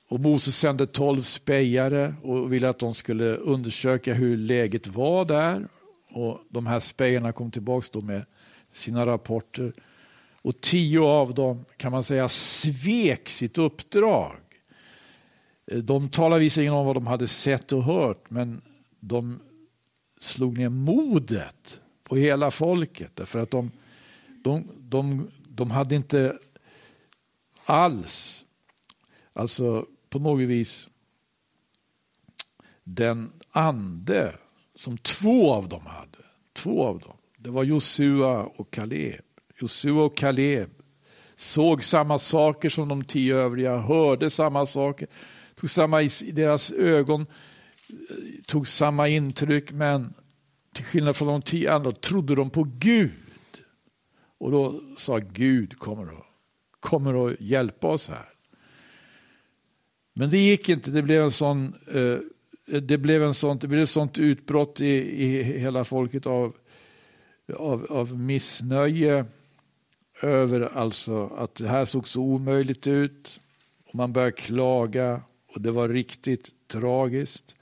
och 0.09 0.19
Moses 0.19 0.57
sände 0.57 0.87
tolv 0.87 1.21
spejare 1.21 2.15
och 2.23 2.53
ville 2.53 2.69
att 2.69 2.79
de 2.79 2.93
skulle 2.93 3.35
undersöka 3.35 4.13
hur 4.13 4.37
läget 4.37 4.87
var 4.87 5.25
där. 5.25 5.67
Och 6.09 6.39
De 6.49 6.67
här 6.67 6.79
spejarna 6.79 7.31
kom 7.31 7.51
tillbaka 7.51 7.99
med 7.99 8.25
sina 8.71 9.05
rapporter. 9.05 9.73
Och 10.41 10.61
tio 10.61 11.01
av 11.01 11.33
dem 11.33 11.65
kan 11.77 11.91
man 11.91 12.03
säga 12.03 12.29
svek 12.29 13.29
sitt 13.29 13.57
uppdrag. 13.57 14.35
De 15.83 16.09
talade 16.09 16.39
visserligen 16.39 16.73
om 16.73 16.85
vad 16.85 16.95
de 16.95 17.07
hade 17.07 17.27
sett 17.27 17.73
och 17.73 17.83
hört, 17.83 18.29
men 18.29 18.61
de 18.99 19.39
slog 20.19 20.57
ner 20.57 20.69
modet 20.69 21.79
på 22.03 22.15
hela 22.15 22.51
folket. 22.51 23.11
Därför 23.13 23.39
att 23.39 23.51
de, 23.51 23.71
de, 24.43 24.67
de, 24.77 25.27
de 25.47 25.71
hade 25.71 25.95
inte 25.95 26.37
alls, 27.65 28.45
alltså 29.33 29.85
på 30.09 30.19
något 30.19 30.47
vis, 30.47 30.89
den 32.83 33.31
ande 33.51 34.35
som 34.75 34.97
två 34.97 35.53
av 35.53 35.69
dem 35.69 35.85
hade. 35.85 36.17
Två 36.53 36.85
av 36.85 36.99
dem. 36.99 37.17
Det 37.37 37.49
var 37.49 37.63
Josua 37.63 38.43
och 38.43 38.71
Kaleb. 38.71 39.21
Josua 39.61 40.03
och 40.03 40.17
Kaleb 40.17 40.69
såg 41.35 41.83
samma 41.83 42.19
saker 42.19 42.69
som 42.69 42.87
de 42.87 43.03
tio 43.03 43.35
övriga, 43.35 43.77
hörde 43.77 44.29
samma 44.29 44.65
saker, 44.65 45.07
tog 45.55 45.69
samma 45.69 46.01
i 46.01 46.09
deras 46.33 46.71
ögon, 46.71 47.25
tog 48.45 48.67
samma 48.67 49.07
intryck, 49.07 49.71
men 49.71 50.13
till 50.73 50.85
skillnad 50.85 51.15
från 51.15 51.27
de 51.27 51.41
tio 51.41 51.73
andra 51.73 51.91
trodde 51.91 52.35
de 52.35 52.49
på 52.49 52.63
Gud. 52.63 53.11
Och 54.37 54.51
då 54.51 54.81
sa 54.97 55.17
Gud 55.17 55.79
kommer 55.79 56.03
att, 56.03 56.25
kommer 56.79 57.27
att 57.27 57.41
hjälpa 57.41 57.87
oss 57.87 58.09
här. 58.09 58.36
Men 60.19 60.29
det 60.29 60.37
gick 60.37 60.69
inte, 60.69 60.91
det 60.91 61.01
blev 61.01 61.23
en 61.23 61.31
sån, 61.31 61.75
eh, 61.87 62.79
det 62.81 62.97
blev 62.97 63.23
en 63.23 63.33
sånt, 63.33 63.61
det 63.61 63.67
blev 63.67 63.83
ett 63.83 63.89
sånt 63.89 64.19
utbrott 64.19 64.81
i, 64.81 65.23
i 65.23 65.43
hela 65.43 65.83
folket 65.83 66.25
av, 66.25 66.55
av, 67.53 67.85
av 67.89 68.19
missnöje 68.19 69.25
över 70.21 70.61
alltså 70.61 71.27
att 71.27 71.55
det 71.55 71.67
här 71.67 71.85
såg 71.85 72.07
så 72.07 72.21
omöjligt 72.21 72.87
ut. 72.87 73.39
Och 73.85 73.95
man 73.95 74.13
började 74.13 74.31
klaga 74.31 75.21
och 75.47 75.61
det 75.61 75.71
var 75.71 75.89
riktigt 75.89 76.51
tragiskt. 76.67 77.55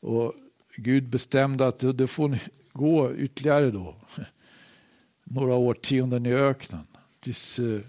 Och 0.00 0.32
Gud 0.76 1.08
bestämde 1.08 1.66
att 1.66 1.98
det 1.98 2.06
får 2.06 2.28
ni 2.28 2.38
gå 2.72 3.14
ytterligare 3.14 3.70
då. 3.70 3.96
Några 5.24 5.54
årtionden 5.54 6.26
i 6.26 6.32
öknen. 6.32 6.86
Tills, 7.20 7.58
eh, 7.58 7.80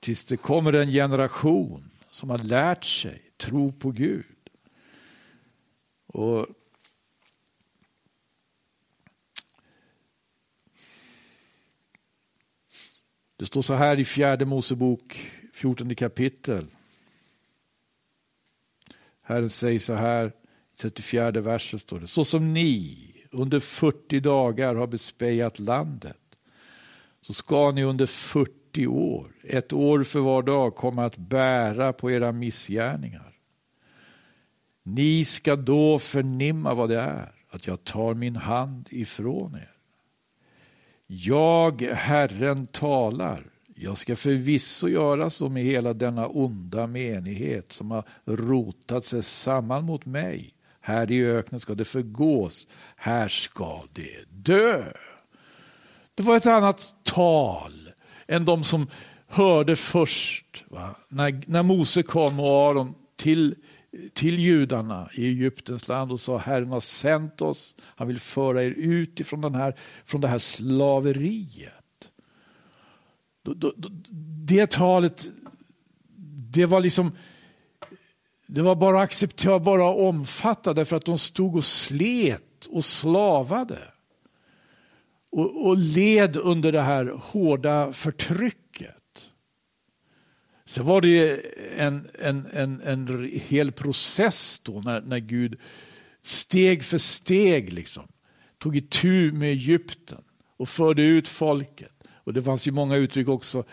tills 0.00 0.24
det 0.24 0.36
kommer 0.36 0.72
en 0.72 0.90
generation 0.90 1.88
som 2.12 2.30
har 2.30 2.38
lärt 2.38 2.84
sig 2.84 3.22
tro 3.36 3.72
på 3.72 3.90
Gud. 3.90 4.24
Och 6.06 6.46
Det 13.36 13.46
står 13.46 13.62
så 13.62 13.74
här 13.74 14.00
i 14.00 14.04
fjärde 14.04 14.44
Mosebok 14.44 15.30
14 15.54 15.94
kapitel. 15.94 16.66
Herren 19.22 19.50
säger 19.50 19.78
så 19.78 19.94
här, 19.94 20.32
34 20.76 21.30
versen 21.30 21.78
står 21.78 22.00
det. 22.00 22.08
Så 22.08 22.24
som 22.24 22.52
ni 22.52 22.98
under 23.30 23.60
40 23.60 24.20
dagar 24.20 24.74
har 24.74 24.86
bespejat 24.86 25.58
landet 25.58 26.16
så 27.20 27.34
ska 27.34 27.70
ni 27.70 27.84
under 27.84 28.06
40 28.06 28.61
år, 28.78 29.32
ett 29.42 29.72
år 29.72 30.02
för 30.02 30.20
var 30.20 30.42
dag, 30.42 30.74
komma 30.74 31.04
att 31.04 31.16
bära 31.16 31.92
på 31.92 32.10
era 32.10 32.32
missgärningar. 32.32 33.32
Ni 34.82 35.24
ska 35.24 35.56
då 35.56 35.98
förnimma 35.98 36.74
vad 36.74 36.88
det 36.88 37.00
är, 37.00 37.32
att 37.50 37.66
jag 37.66 37.84
tar 37.84 38.14
min 38.14 38.36
hand 38.36 38.88
ifrån 38.90 39.54
er. 39.54 39.70
Jag, 41.06 41.82
Herren, 41.82 42.66
talar. 42.66 43.46
Jag 43.74 43.98
ska 43.98 44.16
förvisso 44.16 44.88
göra 44.88 45.30
så 45.30 45.48
med 45.48 45.64
hela 45.64 45.92
denna 45.92 46.26
onda 46.26 46.86
menighet 46.86 47.72
som 47.72 47.90
har 47.90 48.04
rotat 48.26 49.04
sig 49.04 49.22
samman 49.22 49.84
mot 49.84 50.06
mig. 50.06 50.54
Här 50.80 51.10
i 51.10 51.26
öknen 51.26 51.60
ska 51.60 51.74
det 51.74 51.84
förgås, 51.84 52.68
här 52.96 53.28
ska 53.28 53.82
det 53.92 54.24
dö. 54.30 54.92
Det 56.14 56.22
var 56.22 56.36
ett 56.36 56.46
annat 56.46 56.96
tal 57.02 57.81
än 58.32 58.44
de 58.44 58.64
som 58.64 58.86
hörde 59.26 59.76
först. 59.76 60.64
Va? 60.68 60.96
När, 61.08 61.42
när 61.46 61.62
Mose 61.62 62.02
kom 62.02 62.40
och 62.40 62.70
Aron 62.70 62.94
till 63.16 63.54
till 64.14 64.38
judarna 64.38 65.08
i 65.14 65.26
Egyptens 65.26 65.88
land 65.88 66.12
och 66.12 66.20
sa 66.20 66.38
Herren 66.38 66.70
har 66.70 66.80
sänt 66.80 67.42
oss, 67.42 67.76
han 67.80 68.08
vill 68.08 68.20
föra 68.20 68.62
er 68.62 68.70
ut 68.70 69.20
ifrån 69.20 69.40
den 69.40 69.54
här, 69.54 69.74
från 70.04 70.20
det 70.20 70.28
här 70.28 70.38
slaveriet. 70.38 71.72
Det 74.46 74.70
talet, 74.70 75.30
det 76.52 76.66
var 76.66 76.80
liksom 76.80 77.12
det 78.46 78.62
var 78.62 78.74
bara 78.74 79.00
accepterat, 79.00 79.62
bara 79.62 79.84
omfattat 79.84 80.76
därför 80.76 80.96
att 80.96 81.04
de 81.04 81.18
stod 81.18 81.56
och 81.56 81.64
slet 81.64 82.66
och 82.70 82.84
slavade. 82.84 83.78
Och, 85.32 85.66
och 85.66 85.76
led 85.76 86.36
under 86.36 86.72
det 86.72 86.82
här 86.82 87.12
hårda 87.22 87.92
förtrycket. 87.92 89.30
Så 90.64 90.82
var 90.82 91.00
det 91.00 91.40
en, 91.76 92.08
en, 92.18 92.46
en, 92.52 92.80
en 92.80 93.30
hel 93.32 93.72
process 93.72 94.60
då 94.64 94.80
när, 94.80 95.00
när 95.00 95.18
Gud 95.18 95.60
steg 96.22 96.84
för 96.84 96.98
steg 96.98 97.72
liksom, 97.72 98.08
tog 98.58 98.76
itu 98.76 99.32
med 99.32 99.50
Egypten 99.50 100.24
och 100.56 100.68
förde 100.68 101.02
ut 101.02 101.28
folket. 101.28 101.92
Och 102.24 102.32
Det 102.32 102.42
fanns 102.42 102.66
ju 102.66 102.70
många 102.70 102.96
uttryck 102.96 103.28
också 103.28 103.64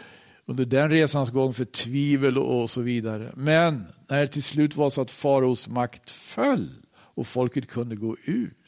under 0.45 0.65
den 0.65 0.89
resans 0.89 1.30
gång 1.30 1.54
för 1.54 1.65
tvivel 1.65 2.38
och 2.38 2.69
så 2.69 2.82
vidare. 2.82 3.34
Men 3.36 3.86
när 4.10 4.22
det 4.22 4.28
till 4.28 4.43
slut 4.43 4.76
var 4.76 4.89
så 4.89 5.02
att 5.02 5.12
faraos 5.12 5.67
makt 5.67 6.12
föll 6.12 6.69
och 6.95 7.28
folket 7.28 7.67
kunde 7.67 7.95
gå 7.95 8.17
ut. 8.24 8.59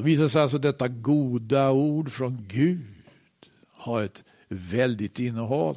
Då 0.00 0.04
visar 0.04 0.28
sig 0.28 0.42
alltså 0.42 0.58
detta 0.58 0.88
goda 0.88 1.70
ord 1.70 2.10
från 2.10 2.46
Gud 2.48 2.84
ha 3.72 4.04
ett 4.04 4.24
väldigt 4.48 5.18
innehåll. 5.18 5.76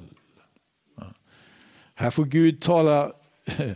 Här 1.93 2.09
får 2.09 2.25
Gud 2.25 2.61
tala 2.61 3.11
eh, 3.45 3.71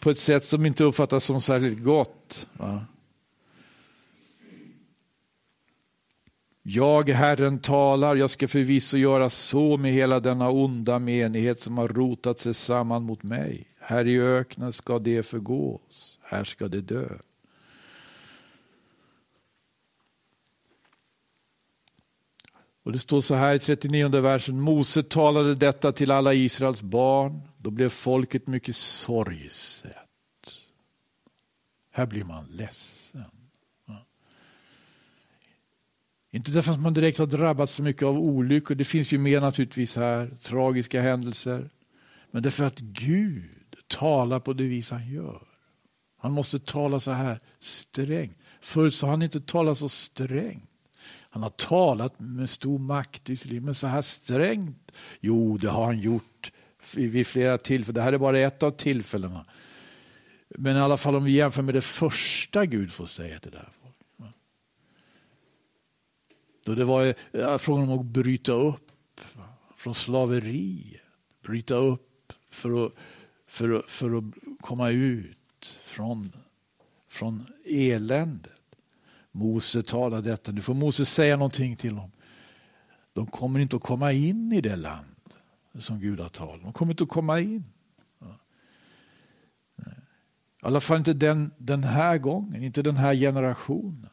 på 0.00 0.10
ett 0.10 0.18
sätt 0.18 0.44
som 0.44 0.66
inte 0.66 0.84
uppfattas 0.84 1.24
som 1.24 1.40
särskilt 1.40 1.84
gott. 1.84 2.48
Jag, 6.62 7.08
Herren, 7.08 7.58
talar, 7.58 8.16
jag 8.16 8.30
ska 8.30 8.48
förvisso 8.48 8.96
göra 8.96 9.30
så 9.30 9.76
med 9.76 9.92
hela 9.92 10.20
denna 10.20 10.50
onda 10.50 10.98
menighet 10.98 11.62
som 11.62 11.78
har 11.78 11.88
rotat 11.88 12.40
sig 12.40 12.54
samman 12.54 13.02
mot 13.02 13.22
mig. 13.22 13.66
Här 13.80 14.06
i 14.06 14.20
öknen 14.20 14.72
ska 14.72 14.98
det 14.98 15.22
förgås, 15.22 16.18
här 16.22 16.44
ska 16.44 16.68
det 16.68 16.80
dö. 16.80 17.08
Och 22.84 22.92
Det 22.92 22.98
står 22.98 23.20
så 23.20 23.34
här 23.34 23.54
i 23.54 23.58
39 23.58 24.08
versen. 24.08 24.60
Mose 24.60 25.02
talade 25.02 25.54
detta 25.54 25.92
till 25.92 26.10
alla 26.10 26.34
Israels 26.34 26.82
barn. 26.82 27.40
Då 27.58 27.70
blev 27.70 27.88
folket 27.88 28.46
mycket 28.46 28.76
sorgset. 28.76 29.92
Här 31.92 32.06
blir 32.06 32.24
man 32.24 32.46
ledsen. 32.46 33.24
Inte 36.30 36.50
därför 36.50 36.72
att 36.72 36.80
man 36.80 36.94
direkt 36.94 37.18
har 37.18 37.26
drabbats 37.26 37.72
så 37.72 37.82
mycket 37.82 38.02
av 38.02 38.18
olyckor. 38.18 38.74
Det 38.74 38.84
finns 38.84 39.12
ju 39.12 39.18
mer 39.18 39.40
naturligtvis 39.40 39.96
här. 39.96 40.30
Tragiska 40.42 41.02
händelser. 41.02 41.70
Men 42.30 42.42
därför 42.42 42.64
att 42.64 42.78
Gud 42.78 43.76
talar 43.86 44.40
på 44.40 44.52
det 44.52 44.64
vis 44.64 44.90
han 44.90 45.08
gör. 45.08 45.42
Han 46.18 46.32
måste 46.32 46.58
tala 46.58 47.00
så 47.00 47.10
här 47.10 47.40
strängt. 47.58 48.38
Förut 48.60 48.94
så 48.94 49.06
har 49.06 49.10
han 49.10 49.22
inte 49.22 49.40
talat 49.40 49.78
så 49.78 49.88
strängt. 49.88 50.70
Han 51.34 51.42
har 51.42 51.50
talat 51.50 52.20
med 52.20 52.50
stor 52.50 52.78
makt, 52.78 53.30
men 53.62 53.74
så 53.74 53.86
här 53.86 54.02
strängt? 54.02 54.92
Jo, 55.20 55.58
det 55.58 55.68
har 55.68 55.84
han 55.84 55.98
gjort 55.98 56.52
vid 56.96 57.26
flera 57.26 57.58
tillfällen. 57.58 57.94
Det 57.94 58.02
här 58.02 58.12
är 58.12 58.18
bara 58.18 58.38
ett 58.38 58.62
av 58.62 58.70
tillfällena. 58.70 59.46
Men 60.48 60.76
i 60.76 60.80
alla 60.80 60.96
fall 60.96 61.16
om 61.16 61.24
vi 61.24 61.32
jämför 61.32 61.62
med 61.62 61.74
det 61.74 61.80
första 61.80 62.66
Gud 62.66 62.92
får 62.92 63.06
säga 63.06 63.38
till 63.38 63.50
det 63.50 63.58
här 63.58 63.68
folket. 63.82 64.36
Då 66.64 66.74
det 66.74 66.84
var 66.84 67.58
frågan 67.58 67.90
om 67.90 67.98
att 67.98 68.06
bryta 68.06 68.52
upp 68.52 69.20
från 69.76 69.94
slaveriet. 69.94 71.02
Bryta 71.42 71.74
upp 71.74 72.32
för 72.50 72.86
att, 72.86 72.92
för 73.46 73.78
att, 73.78 73.90
för 73.90 74.18
att 74.18 74.24
komma 74.60 74.90
ut 74.90 75.80
från, 75.84 76.32
från 77.08 77.46
eländet. 77.64 78.52
Mose 79.36 79.82
talar 79.82 80.22
detta. 80.22 80.52
Nu 80.52 80.60
får 80.60 80.74
Mose 80.74 81.04
säga 81.06 81.36
någonting 81.36 81.76
till 81.76 81.94
dem. 81.94 82.10
De 83.12 83.26
kommer 83.26 83.60
inte 83.60 83.76
att 83.76 83.82
komma 83.82 84.12
in 84.12 84.52
i 84.52 84.60
det 84.60 84.76
land 84.76 85.06
som 85.78 86.00
Gud 86.00 86.20
har 86.20 86.28
talat 86.28 86.62
De 86.62 86.72
kommer 86.72 86.92
inte 86.92 87.04
att 87.04 87.10
komma 87.10 87.40
in. 87.40 87.64
I 90.62 90.66
alla 90.66 90.80
fall 90.80 90.98
inte 90.98 91.12
den, 91.12 91.50
den 91.58 91.84
här 91.84 92.18
gången, 92.18 92.62
inte 92.62 92.82
den 92.82 92.96
här 92.96 93.14
generationen. 93.14 94.08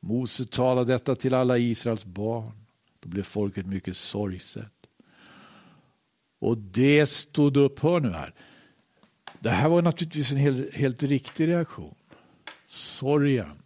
Mose 0.00 0.46
talade 0.46 0.92
detta 0.92 1.14
till 1.14 1.34
alla 1.34 1.58
Israels 1.58 2.04
barn. 2.04 2.52
Då 3.00 3.08
blev 3.08 3.22
folket 3.22 3.66
mycket 3.66 3.96
sorgset. 3.96 4.72
Och 6.38 6.58
det 6.58 7.06
stod 7.06 7.56
upp, 7.56 7.78
hör 7.78 8.00
nu 8.00 8.10
här. 8.10 8.34
Det 9.40 9.50
här 9.50 9.68
var 9.68 9.82
naturligtvis 9.82 10.32
en 10.32 10.38
helt, 10.38 10.74
helt 10.74 11.02
riktig 11.02 11.48
reaktion. 11.48 11.94
Sorgen 12.68 13.62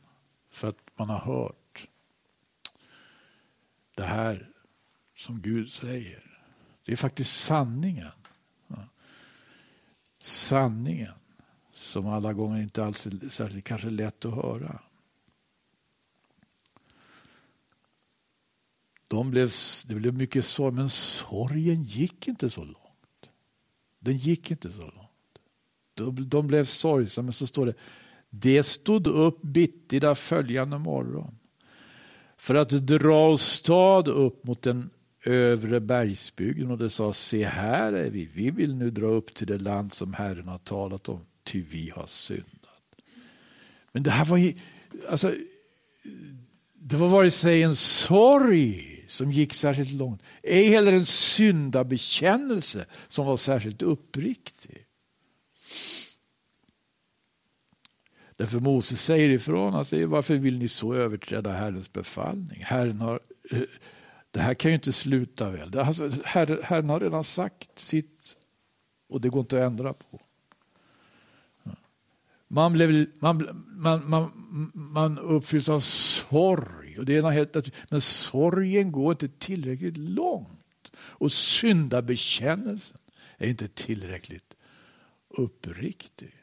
man 0.96 1.08
har 1.08 1.18
hört 1.18 1.88
det 3.94 4.04
här 4.04 4.50
som 5.16 5.40
Gud 5.40 5.72
säger. 5.72 6.40
Det 6.84 6.92
är 6.92 6.96
faktiskt 6.96 7.44
sanningen. 7.44 8.12
Sanningen 10.18 11.12
som 11.72 12.06
alla 12.06 12.32
gånger 12.32 12.62
inte 12.62 12.84
alls 12.84 13.06
är 13.06 13.28
särskilt 13.28 13.64
kanske 13.64 13.90
lätt 13.90 14.24
att 14.24 14.34
höra. 14.34 14.80
De 19.08 19.30
blev, 19.30 19.52
det 19.86 19.94
blev 19.94 20.14
mycket 20.14 20.44
sorg, 20.44 20.74
men 20.74 20.90
sorgen 20.90 21.82
gick 21.82 22.28
inte 22.28 22.50
så 22.50 22.64
långt. 22.64 23.30
Den 23.98 24.16
gick 24.16 24.50
inte 24.50 24.72
så 24.72 24.80
långt. 24.80 25.38
De, 25.94 26.28
de 26.28 26.46
blev 26.46 26.64
sorgsamma, 26.64 27.32
så 27.32 27.46
står 27.46 27.66
det, 27.66 27.74
det 28.40 28.62
stod 28.62 29.06
upp 29.06 29.42
bittida 29.42 30.14
följande 30.14 30.78
morgon 30.78 31.38
för 32.36 32.54
att 32.54 32.70
dra 32.70 33.36
stad 33.36 34.08
upp 34.08 34.44
mot 34.44 34.62
den 34.62 34.90
övre 35.24 35.80
bergsbygden 35.80 36.70
och 36.70 36.78
det 36.78 36.90
sa, 36.90 37.12
se 37.12 37.44
här 37.44 37.92
är 37.92 38.10
vi, 38.10 38.28
vi 38.34 38.50
vill 38.50 38.74
nu 38.74 38.90
dra 38.90 39.06
upp 39.06 39.34
till 39.34 39.46
det 39.46 39.58
land 39.58 39.92
som 39.92 40.14
Herren 40.14 40.48
har 40.48 40.58
talat 40.58 41.08
om, 41.08 41.20
ty 41.44 41.62
vi 41.70 41.92
har 41.94 42.06
syndat. 42.06 42.50
Men 43.92 44.02
det 44.02 44.10
här 44.10 44.24
var 44.24 44.36
ju, 44.36 44.54
alltså, 45.08 45.34
det 46.74 46.96
var 46.96 47.08
vare 47.08 47.30
sig 47.30 47.62
en 47.62 47.76
sorg 47.76 49.04
som 49.08 49.32
gick 49.32 49.54
särskilt 49.54 49.92
långt, 49.92 50.22
ej 50.42 50.68
heller 50.68 50.92
en 50.92 51.06
syndabekännelse 51.06 52.86
som 53.08 53.26
var 53.26 53.36
särskilt 53.36 53.82
uppriktig. 53.82 54.83
Därför 58.36 58.60
Moses 58.60 59.04
säger 59.04 59.28
ifrån, 59.28 59.72
han 59.72 59.84
säger 59.84 60.06
varför 60.06 60.34
vill 60.34 60.58
ni 60.58 60.68
så 60.68 60.94
överträda 60.94 61.52
Herrens 61.52 61.92
befallning? 61.92 62.62
Herren 62.64 63.00
har, 63.00 63.20
eh, 63.50 63.60
det 64.30 64.40
här 64.40 64.54
kan 64.54 64.70
ju 64.70 64.74
inte 64.74 64.92
sluta 64.92 65.50
väl. 65.50 65.78
Alltså, 65.78 66.10
Herren, 66.24 66.58
Herren 66.62 66.90
har 66.90 67.00
redan 67.00 67.24
sagt 67.24 67.78
sitt 67.78 68.36
och 69.08 69.20
det 69.20 69.28
går 69.28 69.40
inte 69.40 69.56
att 69.58 69.66
ändra 69.66 69.92
på. 69.92 70.20
Man, 72.48 72.72
blev, 72.72 73.06
man, 73.18 73.48
man, 73.66 74.10
man, 74.10 74.30
man 74.74 75.18
uppfylls 75.18 75.68
av 75.68 75.80
sorg. 75.80 76.98
Och 76.98 77.04
det 77.04 77.16
är 77.16 77.30
helt, 77.30 77.90
men 77.90 78.00
sorgen 78.00 78.92
går 78.92 79.12
inte 79.12 79.28
tillräckligt 79.28 79.96
långt. 79.96 80.92
Och 80.96 81.32
syndabekännelsen 81.32 82.96
är 83.38 83.48
inte 83.48 83.68
tillräckligt 83.68 84.54
uppriktig. 85.28 86.34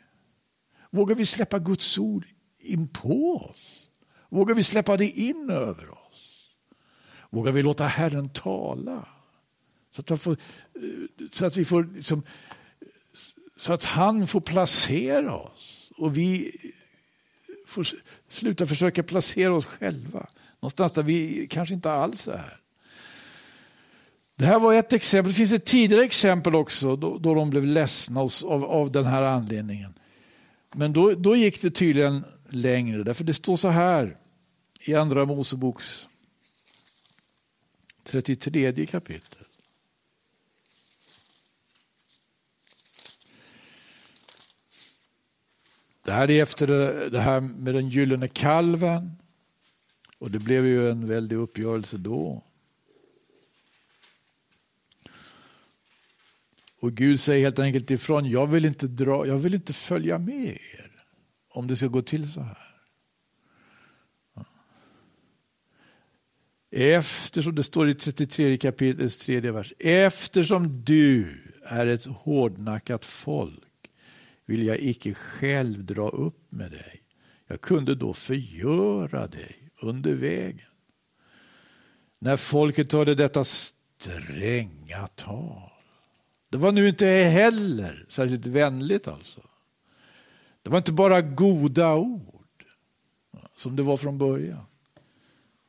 Vågar 0.92 1.16
vi 1.16 1.26
släppa 1.26 1.60
Guds 1.60 1.98
ord 1.98 2.26
in 2.60 2.88
på 2.88 3.36
oss? 3.36 3.88
Vågar 4.30 4.56
vi 4.56 4.64
släppa 4.64 4.98
det 4.98 5.10
in 5.10 5.50
över 5.50 5.92
oss? 5.92 6.50
Vågar 7.30 7.52
vi 7.52 7.62
låta 7.62 7.88
Herren 7.88 8.30
tala? 8.30 9.08
Så 9.96 10.02
att, 10.02 10.22
får, 10.22 10.32
eh, 10.32 11.28
så 11.32 11.46
att 11.46 11.58
vi 11.58 11.66
får 11.66 11.90
liksom, 11.96 12.24
så 13.58 13.74
att 13.74 13.84
han 13.84 14.28
får 14.28 14.42
placera 14.42 15.36
oss 15.36 15.92
och 15.98 16.18
vi 16.18 16.52
får 17.66 17.88
sluta 18.30 18.66
försöka 18.66 19.04
placera 19.04 19.56
oss 19.56 19.66
själva. 19.66 20.28
Någonstans 20.60 20.92
där 20.92 21.04
vi 21.04 21.48
kanske 21.50 21.76
inte 21.76 21.92
alls 21.92 22.28
är. 22.28 22.60
Det 24.36 24.46
här 24.46 24.60
var 24.60 24.74
ett 24.74 24.94
exempel. 24.94 25.32
Det 25.32 25.38
finns 25.38 25.54
ett 25.54 25.66
tidigare 25.66 26.04
exempel 26.04 26.56
också 26.56 26.96
då, 26.96 27.18
då 27.18 27.36
de 27.36 27.50
blev 27.50 27.66
ledsna 27.66 28.22
av, 28.22 28.64
av 28.66 28.92
den 28.92 29.06
här 29.06 29.22
anledningen. 29.22 29.94
Men 30.76 30.94
då, 30.94 31.14
då 31.16 31.36
gick 31.36 31.62
det 31.62 31.72
tydligen 31.72 32.24
längre, 32.50 33.04
därför 33.04 33.24
det 33.24 33.34
står 33.34 33.56
så 33.56 33.70
här 33.70 34.18
i 34.82 34.96
Andra 34.96 35.26
Moseboks 35.26 36.08
33 38.04 38.86
kapitel. 38.86 39.46
Det 46.04 46.12
här 46.12 46.32
är 46.32 46.44
efter 46.44 46.68
det 47.10 47.20
här 47.20 47.42
med 47.42 47.74
den 47.74 47.90
gyllene 47.90 48.28
kalven. 48.28 49.18
Och 50.18 50.32
det 50.32 50.40
blev 50.40 50.66
ju 50.66 50.90
en 50.90 51.08
väldig 51.08 51.36
uppgörelse 51.36 51.98
då. 51.98 52.44
Och 56.82 56.94
Gud 56.94 57.20
säger 57.20 57.44
helt 57.44 57.60
enkelt 57.60 57.92
ifrån, 57.92 58.30
jag 58.30 58.48
vill 58.48 58.66
inte, 58.66 58.88
dra, 58.88 59.28
jag 59.28 59.38
vill 59.38 59.54
inte 59.54 59.74
följa 59.74 60.18
med 60.18 60.46
er 60.46 60.92
om 61.50 61.68
det 61.68 61.76
ska 61.76 61.88
gå 61.88 62.02
till 62.02 62.32
så 62.32 62.42
här. 62.42 62.58
Eftersom, 66.72 67.56
det 67.56 67.64
står 67.64 67.90
i 67.90 67.96
33 67.96 68.58
kapitlets 68.58 69.18
tredje 69.18 69.52
vers, 69.52 69.74
eftersom 69.80 70.84
du 70.84 71.42
är 71.64 71.88
ett 71.88 72.06
hårdnackat 72.06 73.06
folk 73.06 73.92
vill 74.46 74.64
jag 74.66 74.80
icke 74.80 75.14
själv 75.14 75.86
dra 75.86 76.10
upp 76.10 76.52
med 76.52 76.72
dig. 76.72 77.02
Jag 77.48 77.62
kunde 77.62 77.96
då 77.96 78.14
förgöra 78.14 79.28
dig 79.28 79.70
under 79.82 80.14
vägen. 80.14 80.68
När 82.20 82.38
folket 82.38 82.92
hörde 82.92 83.16
detta 83.16 83.44
stränga 83.44 85.08
tal 85.16 85.71
det 86.52 86.58
var 86.58 86.72
nu 86.72 86.90
inte 86.90 87.08
heller 87.08 88.06
särskilt 88.10 88.46
vänligt 88.46 89.08
alltså. 89.08 89.42
Det 90.64 90.70
var 90.70 90.78
inte 90.78 90.94
bara 90.94 91.22
goda 91.22 91.96
ord 91.96 92.66
som 93.56 93.76
det 93.76 93.84
var 93.84 93.98
från 93.98 94.18
början. 94.18 94.66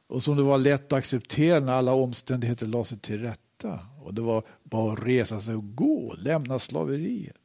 Och 0.06 0.22
som 0.22 0.36
det 0.36 0.42
var 0.42 0.58
lätt 0.58 0.92
att 0.92 0.98
acceptera 0.98 1.60
när 1.60 1.72
alla 1.72 1.92
omständigheter 1.92 2.66
lade 2.66 2.84
sig 2.84 2.98
till 2.98 3.20
rätta. 3.20 3.78
Och 4.02 4.14
det 4.14 4.20
var 4.20 4.44
bara 4.64 4.92
att 4.92 5.06
resa 5.06 5.40
sig 5.40 5.54
och 5.54 5.74
gå, 5.74 6.14
lämna 6.18 6.58
slaveriet. 6.58 7.36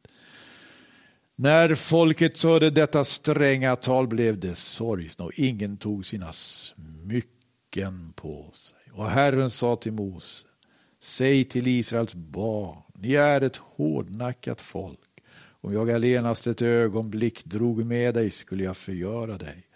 När 1.35 1.75
folket 1.75 2.43
hörde 2.43 2.69
detta 2.69 3.05
stränga 3.05 3.75
tal 3.75 4.07
blev 4.07 4.39
det 4.39 4.55
sorgsna 4.55 5.25
och 5.25 5.33
ingen 5.35 5.77
tog 5.77 6.05
sina 6.05 6.33
smycken 6.33 8.13
på 8.15 8.51
sig. 8.53 8.91
Och 8.91 9.09
Herren 9.09 9.49
sa 9.49 9.75
till 9.75 9.93
Mose, 9.93 10.47
säg 10.99 11.45
till 11.45 11.67
Israels 11.67 12.13
barn 12.13 12.86
ni 12.99 13.13
är 13.13 13.41
ett 13.41 13.57
hårdnackat 13.57 14.61
folk. 14.61 14.99
Om 15.61 15.73
jag 15.73 15.91
allenast 15.91 16.47
ett 16.47 16.61
ögonblick 16.61 17.45
drog 17.45 17.85
med 17.85 18.13
dig 18.13 18.31
skulle 18.31 18.63
jag 18.63 18.77
förgöra 18.77 19.37
dig. 19.37 19.67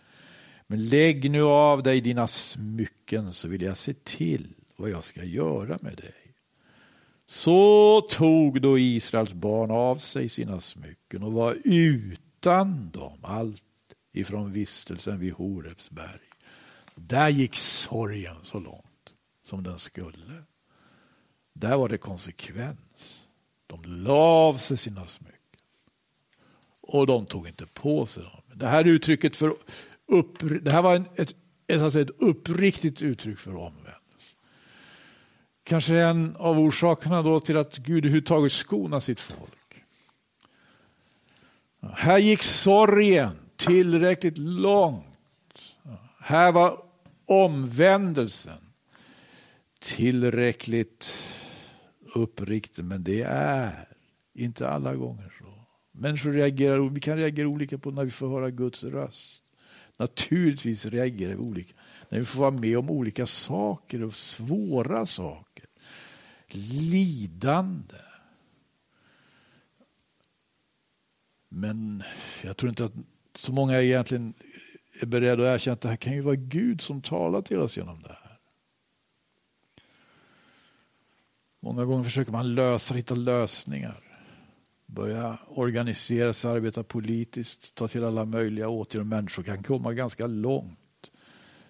Men 0.67 0.89
lägg 0.89 1.31
nu 1.31 1.41
av 1.41 1.83
dig 1.83 2.01
dina 2.01 2.27
smycken 2.27 3.33
så 3.33 3.47
vill 3.47 3.61
jag 3.61 3.77
se 3.77 3.93
till 3.93 4.53
vad 4.75 4.89
jag 4.89 5.03
ska 5.03 5.23
göra 5.23 5.77
med 5.81 5.97
dig. 5.97 6.13
Så 7.27 8.01
tog 8.01 8.61
då 8.61 8.79
Israels 8.79 9.33
barn 9.33 9.71
av 9.71 9.95
sig 9.95 10.29
sina 10.29 10.59
smycken 10.59 11.23
och 11.23 11.33
var 11.33 11.57
utan 11.63 12.89
dem 12.91 13.19
allt 13.21 13.63
ifrån 14.13 14.51
vistelsen 14.51 15.19
vid 15.19 15.33
Horebs 15.33 15.89
berg. 15.89 16.29
Där 16.95 17.29
gick 17.29 17.55
sorgen 17.55 18.35
så 18.43 18.59
långt 18.59 19.15
som 19.43 19.63
den 19.63 19.79
skulle. 19.79 20.43
Där 21.53 21.77
var 21.77 21.89
det 21.89 21.97
konsekvent. 21.97 22.90
De 23.71 23.85
la 23.85 24.13
av 24.13 24.57
sig 24.57 24.77
sina 24.77 25.07
smycken. 25.07 25.37
Och 26.81 27.07
de 27.07 27.25
tog 27.25 27.47
inte 27.47 27.65
på 27.65 28.05
sig 28.05 28.23
dem. 28.23 28.41
Det 28.53 28.67
här 28.67 28.87
uttrycket 28.87 29.35
för 29.35 29.53
upp, 30.07 30.37
det 30.61 30.71
här 30.71 30.81
var 30.81 30.95
en, 30.95 31.05
ett, 31.15 31.35
ett, 31.67 31.81
alltså 31.81 31.99
ett 31.99 32.21
uppriktigt 32.21 33.01
uttryck 33.01 33.39
för 33.39 33.55
omvändelse. 33.55 34.35
Kanske 35.63 35.99
en 35.99 36.35
av 36.35 36.59
orsakerna 36.59 37.21
då 37.21 37.39
till 37.39 37.57
att 37.57 37.77
Gud 37.77 38.05
överhuvudtaget 38.05 38.51
skonar 38.51 38.99
sitt 38.99 39.19
folk. 39.19 39.83
Här 41.93 42.17
gick 42.17 42.43
sorgen 42.43 43.39
tillräckligt 43.55 44.37
långt. 44.37 45.05
Här 46.19 46.51
var 46.51 46.77
omvändelsen 47.25 48.59
tillräckligt 49.79 51.17
uppriktig, 52.15 52.85
men 52.85 53.03
det 53.03 53.21
är 53.21 53.87
inte 54.33 54.69
alla 54.69 54.95
gånger 54.95 55.33
så. 55.39 55.45
Människor 55.91 56.31
reagerar, 56.31 56.89
vi 56.89 56.99
kan 56.99 57.17
reagera 57.17 57.47
olika 57.47 57.77
på 57.77 57.91
när 57.91 58.05
vi 58.05 58.11
får 58.11 58.29
höra 58.29 58.49
Guds 58.49 58.83
röst. 58.83 59.41
Naturligtvis 59.97 60.85
reagerar 60.85 61.29
vi 61.29 61.37
olika 61.37 61.73
när 62.09 62.19
vi 62.19 62.25
får 62.25 62.39
vara 62.39 62.51
med 62.51 62.77
om 62.77 62.89
olika 62.89 63.25
saker 63.25 64.03
och 64.03 64.15
svåra 64.15 65.05
saker. 65.05 65.65
Lidande. 66.91 67.95
Men 71.49 72.03
jag 72.43 72.57
tror 72.57 72.69
inte 72.69 72.85
att 72.85 72.93
så 73.35 73.53
många 73.53 73.81
egentligen 73.81 74.33
är 75.01 75.05
beredda 75.05 75.43
att 75.43 75.55
erkänna 75.55 75.73
att 75.73 75.81
det 75.81 75.89
här 75.89 75.95
kan 75.95 76.13
ju 76.13 76.21
vara 76.21 76.35
Gud 76.35 76.81
som 76.81 77.01
talar 77.01 77.41
till 77.41 77.59
oss 77.59 77.77
genom 77.77 78.01
det 78.01 78.09
här. 78.09 78.20
Många 81.63 81.85
gånger 81.85 82.03
försöker 82.03 82.31
man 82.31 82.55
lösa, 82.55 82.93
hitta 82.93 83.15
lösningar. 83.15 84.03
Börja 84.85 85.37
organisera 85.47 86.33
sig, 86.33 86.51
arbeta 86.51 86.83
politiskt, 86.83 87.75
ta 87.75 87.87
till 87.87 88.03
alla 88.03 88.25
möjliga 88.25 88.67
åtgärder. 88.67 89.05
Människor 89.05 89.43
kan 89.43 89.63
komma 89.63 89.93
ganska 89.93 90.27
långt 90.27 91.11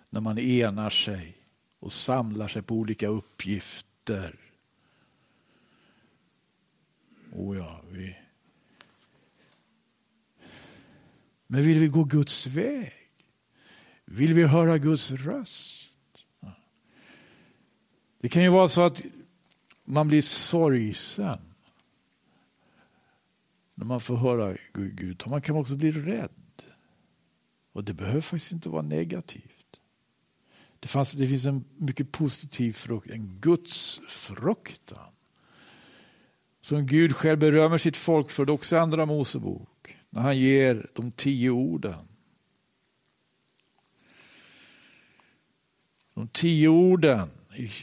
när 0.10 0.22
man 0.22 0.40
enar 0.40 0.90
sig 0.90 1.38
och 1.80 1.94
samlar 1.94 2.48
sig 2.48 2.62
på 2.62 2.76
olika 2.76 3.08
uppgifter. 3.08 4.40
Oh 7.34 7.58
ja, 7.58 7.82
vi... 7.92 8.18
Men 11.48 11.64
vill 11.64 11.80
vi 11.80 11.88
gå 11.88 12.04
Guds 12.04 12.48
väg? 12.48 12.94
Vill 14.06 14.34
vi 14.34 14.44
höra 14.44 14.78
Guds 14.78 15.12
röst? 15.12 15.90
Det 18.20 18.30
kan 18.30 18.44
ju 18.44 18.50
vara 18.50 18.68
så 18.68 18.82
att 18.82 19.04
man 19.84 20.08
blir 20.08 20.22
sorgsen 20.22 21.40
när 23.76 23.86
man 23.86 24.02
får 24.02 24.16
höra 24.16 24.58
Gud. 24.74 25.24
Man 25.28 25.42
kan 25.42 25.56
också 25.56 25.76
bli 25.76 25.92
rädd. 25.92 26.32
Och 27.72 27.84
det 27.84 27.94
behöver 27.94 28.22
faktiskt 28.22 28.52
inte 28.52 28.70
vara 28.70 28.82
negativt. 28.82 29.80
Det, 30.80 30.88
fanns, 30.88 31.12
det 31.12 31.28
finns 31.28 31.46
en 31.46 31.64
mycket 31.78 32.12
positiv 32.12 32.74
frukt, 32.74 33.10
en 33.10 33.40
Guds 33.40 34.02
fruktan. 34.08 35.14
Som 36.62 36.88
Gud 36.88 37.16
själv 37.16 37.40
berömmer 37.40 37.78
sitt 37.78 37.98
folk 37.98 38.30
för, 38.30 38.46
det 38.46 38.52
också 38.52 38.78
andra 38.78 39.06
Mosebok. 39.06 39.98
När 40.10 40.22
han 40.22 40.38
ger 40.38 40.90
de 40.94 41.12
tio 41.12 41.50
orden. 41.50 42.08
De 46.14 46.28
tio 46.28 46.68
orden 46.68 47.30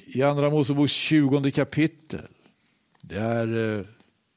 i 0.06 0.22
Andra 0.22 0.50
Moseboks 0.50 0.92
20 0.92 1.50
kapitel. 1.50 2.28
Där 3.00 3.78
eh, 3.78 3.84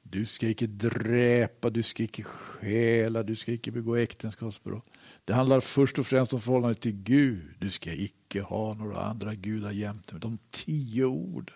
du 0.03 0.25
ska 0.25 0.47
icke 0.47 0.67
dräpa, 0.67 1.69
du 1.69 1.83
ska 1.83 2.03
icke 2.03 2.23
stjäla, 2.23 3.23
du 3.23 3.35
ska 3.35 3.51
icke 3.51 3.71
begå 3.71 3.95
äktenskapsbrott. 3.95 4.85
Det 5.25 5.33
handlar 5.33 5.59
först 5.59 5.99
och 5.99 6.05
främst 6.05 6.33
om 6.33 6.41
förhållandet 6.41 6.81
till 6.81 7.03
Gud. 7.03 7.53
Du 7.59 7.69
ska 7.69 7.93
icke 7.93 8.41
ha 8.41 8.73
några 8.73 9.01
andra 9.01 9.35
gudar 9.35 9.71
jämte 9.71 10.15
De 10.15 10.37
tio 10.51 11.05
orden. 11.05 11.55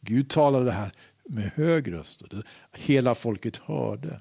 Gud 0.00 0.30
talade 0.30 0.64
det 0.64 0.72
här 0.72 0.92
med 1.24 1.52
hög 1.54 1.92
röst. 1.92 2.22
Hela 2.72 3.14
folket 3.14 3.56
hörde. 3.56 4.20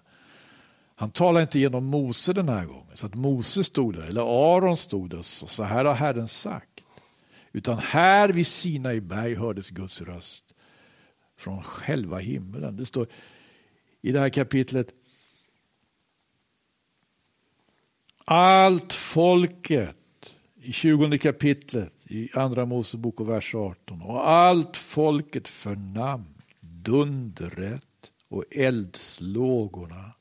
Han 0.96 1.10
talade 1.10 1.42
inte 1.42 1.60
genom 1.60 1.86
Mose 1.86 2.34
den 2.34 2.50
här 2.50 2.66
gången, 2.66 2.98
så 2.98 3.06
att 3.06 3.16
Mose 3.16 3.64
stod 3.64 3.96
där, 3.96 4.02
eller 4.02 4.56
Aron 4.56 4.78
stod 4.78 5.10
där 5.10 5.18
och 5.18 5.26
sa, 5.26 5.48
så 5.48 5.64
här 5.64 5.86
har 5.86 5.94
Herren 5.94 6.28
sagt. 6.28 6.77
Utan 7.58 7.78
här 7.78 8.30
vid 8.30 8.48
Sinai 8.48 9.02
berg 9.02 9.36
hördes 9.36 9.70
Guds 9.70 10.02
röst 10.02 10.56
från 11.38 11.64
själva 11.64 12.20
himlen. 12.20 12.78
Det 12.78 12.86
står 12.86 13.08
i 14.02 14.12
det 14.12 14.20
här 14.20 14.30
kapitlet. 14.30 14.88
Allt 18.26 18.94
folket 18.94 19.96
i 20.62 20.74
20 20.74 21.18
kapitlet 21.18 21.94
i 22.04 22.30
Andra 22.34 22.66
Mosebok 22.66 23.20
och 23.20 23.30
vers 23.30 23.56
18. 23.56 24.02
Och 24.02 24.30
allt 24.30 24.78
folket 24.78 25.48
förnam 25.48 26.26
dundret 26.60 28.12
och 28.28 28.44
eldslågorna 28.52 30.12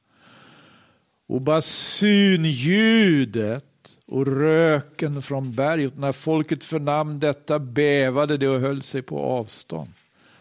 och 1.27 1.43
basunljudet 1.43 3.76
och 4.07 4.27
röken 4.27 5.23
från 5.23 5.53
berget. 5.53 5.97
När 5.97 6.13
folket 6.13 6.65
förnam 6.65 7.21
detta 7.21 7.59
bävade 7.59 8.37
det 8.37 8.49
och 8.49 8.61
höll 8.61 8.83
sig 8.83 9.03
på 9.03 9.21
avstånd. 9.21 9.91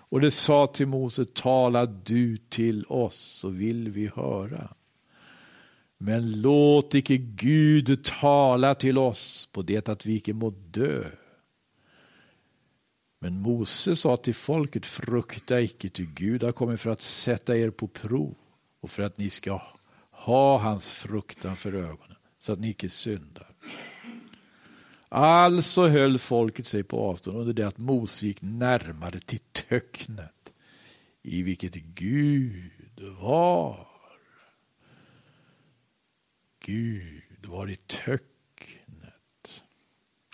Och 0.10 0.22
det 0.22 0.32
sa 0.32 0.68
till 0.68 0.88
Mose, 0.88 1.26
tala 1.26 1.86
du 1.86 2.38
till 2.38 2.86
oss 2.86 3.16
så 3.16 3.50
vill 3.50 3.90
vi 3.90 4.12
höra. 4.16 4.70
Men 5.98 6.42
låt 6.42 6.96
icke 6.96 7.18
Gud 7.18 8.06
tala 8.06 8.76
till 8.76 8.98
oss 8.98 9.50
på 9.52 9.62
det 9.62 9.90
att 9.90 10.06
vi 10.06 10.16
icke 10.16 10.34
må 10.34 10.50
dö. 10.50 11.04
Men 13.20 13.42
Mose 13.42 13.96
sa 13.96 14.18
till 14.18 14.36
folket, 14.36 14.86
frukta 14.86 15.62
icke, 15.62 15.90
ty 15.90 16.06
Gud 16.06 16.44
har 16.44 16.52
kommit 16.52 16.82
för 16.82 16.90
att 16.90 17.02
sätta 17.02 17.58
er 17.58 17.70
på 17.70 17.88
prov 17.88 18.36
och 18.82 18.90
för 18.90 19.04
att 19.04 19.18
ni 19.18 19.30
ska 19.30 19.62
ha 20.12 20.58
hans 20.58 20.94
fruktan 20.94 21.56
för 21.56 21.74
ögonen, 21.74 22.18
så 22.40 22.54
att 22.54 22.60
ni 22.60 22.70
icke 22.70 22.90
syndar. 22.90 23.45
Alltså 25.10 25.88
höll 25.88 26.20
folket 26.20 26.68
sig 26.68 26.84
på 26.84 27.00
avstånd 27.00 27.38
under 27.38 27.54
det 27.54 27.68
att 27.68 27.78
Mose 27.78 28.26
gick 28.28 28.42
närmare 28.42 29.20
till 29.20 29.40
töcknet 29.40 30.32
i 31.24 31.44
vilket 31.44 31.74
Gud 31.74 32.72
var. 33.20 33.88
Gud 36.66 37.24
var 37.48 37.70
i 37.70 37.76
töcknet 37.76 38.32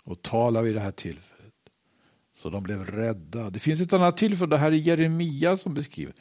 och 0.04 0.22
talade 0.22 0.66
vid 0.66 0.74
det 0.74 0.80
här 0.80 0.90
tillfället. 0.90 1.54
Så 2.34 2.50
de 2.50 2.62
blev 2.62 2.84
rädda. 2.84 3.50
Det 3.50 3.58
finns 3.58 3.80
ett 3.80 3.92
annat 3.92 4.16
tillfälle, 4.16 4.50
det 4.50 4.58
här 4.58 4.72
är 4.72 4.76
Jeremia 4.76 5.56
som 5.56 5.74
beskriver. 5.74 6.14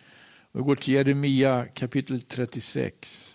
Vi 0.51 0.61
går 0.61 0.75
till 0.75 0.93
Jeremia 0.93 1.65
kapitel 1.65 2.21
36. 2.21 3.30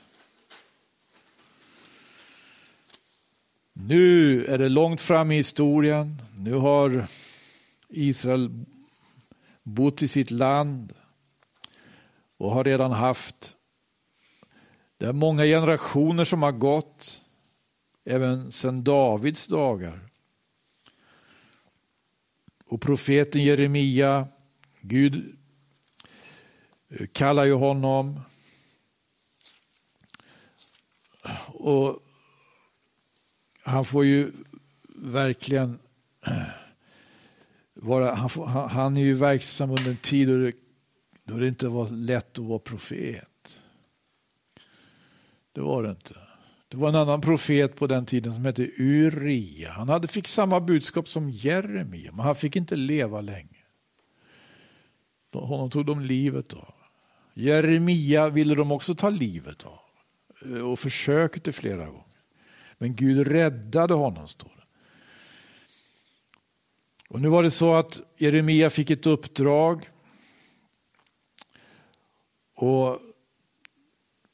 Nu 3.79 4.45
är 4.45 4.59
det 4.59 4.69
långt 4.69 5.03
fram 5.03 5.33
i 5.33 5.37
historien. 5.37 6.23
Nu 6.39 6.55
har 6.55 7.07
Israel 7.89 8.65
bott 9.63 10.03
i 10.03 10.09
sitt 10.09 10.31
land 10.31 10.93
och 12.37 12.51
har 12.51 12.65
redan 12.65 12.93
haft 12.93 13.57
det 14.99 15.07
är 15.07 15.13
många 15.13 15.45
generationer 15.45 16.25
som 16.25 16.43
har 16.43 16.53
gått, 16.53 17.23
även 18.05 18.53
sedan 18.53 18.85
Davids 18.85 19.47
dagar. 19.47 20.09
Och 22.65 22.81
profeten 22.81 23.45
Jeremia, 23.45 24.29
Gud 24.81 25.37
eh, 26.89 27.07
kallar 27.07 27.45
ju 27.45 27.53
honom. 27.53 28.21
Och 31.47 32.06
han 33.67 33.85
får 33.85 34.05
ju 34.05 34.33
verkligen 34.95 35.79
eh, 36.27 36.43
vara, 37.75 38.15
han, 38.15 38.29
får, 38.29 38.47
han, 38.47 38.69
han, 38.71 38.97
är 38.97 39.01
ju 39.01 39.15
verksam 39.15 39.71
under 39.71 39.91
en 39.91 39.97
tid 39.97 40.29
då 40.29 40.37
det, 40.37 40.53
då 41.25 41.37
det 41.37 41.49
inte 41.49 41.69
var 41.69 41.89
lätt 41.89 42.39
att 42.39 42.45
vara 42.45 42.59
profet. 42.59 43.59
Det 45.53 45.61
var 45.61 45.83
det 45.83 45.91
inte. 45.91 46.15
Det 46.69 46.77
var 46.77 46.89
en 46.89 46.95
annan 46.95 47.21
profet 47.21 47.77
på 47.77 47.87
den 47.87 48.07
tiden 48.07 48.35
som 48.35 48.45
hette 48.45 48.71
Uria. 48.79 49.71
Han 49.71 49.89
hade, 49.89 50.09
fick 50.09 50.29
samma 50.29 50.61
budskap 50.61 51.09
som 51.09 51.31
Jeremia, 51.31 52.13
men 52.13 52.21
han 52.21 52.35
fick 52.35 52.57
inte 52.57 52.77
leva 52.77 53.21
länge. 53.21 53.49
Honom 55.33 55.71
tog 55.71 55.87
de 55.87 56.01
livet 56.01 56.53
av. 56.53 56.75
Jeremia 57.35 58.29
ville 58.29 58.55
de 58.55 58.73
också 58.73 58.95
ta 58.95 59.11
livet 59.11 59.65
av 59.65 59.79
eh, 60.45 60.71
och 60.71 60.79
försökte 60.79 61.53
flera 61.53 61.87
gånger. 61.87 62.06
Men 62.79 62.97
Gud 62.97 63.27
räddade 63.27 63.95
honom, 63.95 64.29
står 64.29 64.49
det. 64.49 64.67
Och 67.09 67.21
nu 67.21 67.29
var 67.29 67.43
det 67.43 67.51
så 67.51 67.75
att 67.75 68.01
Jeremia 68.17 68.71
fick 68.71 68.91
ett 68.91 69.07
uppdrag. 69.07 69.91
Och 72.55 72.99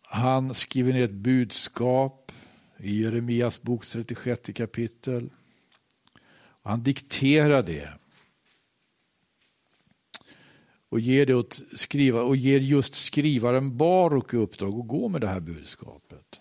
han 0.03 0.55
skriver 0.55 0.93
ner 0.93 1.05
ett 1.05 1.11
budskap 1.11 2.33
i 2.79 3.03
Jeremias 3.03 3.63
bok 3.63 3.87
36 3.87 4.51
kapitel. 4.55 5.31
Han 6.63 6.83
dikterar 6.83 7.63
det. 7.63 7.93
Och 10.89 11.01
ger, 11.01 11.27
det 11.27 11.35
åt 11.35 11.63
skriva, 11.75 12.23
och 12.23 12.37
ger 12.37 12.61
just 12.61 12.95
skrivaren 12.95 13.77
Baruk 13.77 14.35
i 14.35 14.37
uppdrag 14.37 14.81
att 14.81 14.89
gå 14.89 15.09
med 15.09 15.21
det 15.21 15.29
här 15.29 15.41
budskapet. 15.41 16.32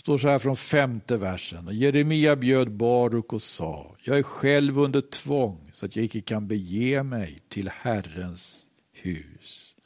Det 0.00 0.02
står 0.02 0.18
så 0.18 0.28
här 0.28 0.38
från 0.38 0.56
femte 0.56 1.16
versen. 1.16 1.68
Jeremia 1.72 2.36
bjöd 2.36 2.72
Baruk 2.72 3.32
och 3.32 3.42
sa, 3.42 3.96
jag 4.02 4.18
är 4.18 4.22
själv 4.22 4.78
under 4.78 5.00
tvång 5.00 5.70
så 5.72 5.86
att 5.86 5.96
jag 5.96 6.04
icke 6.04 6.20
kan 6.20 6.48
bege 6.48 7.02
mig 7.02 7.42
till 7.48 7.68
Herrens 7.68 8.68
hus. 8.92 9.76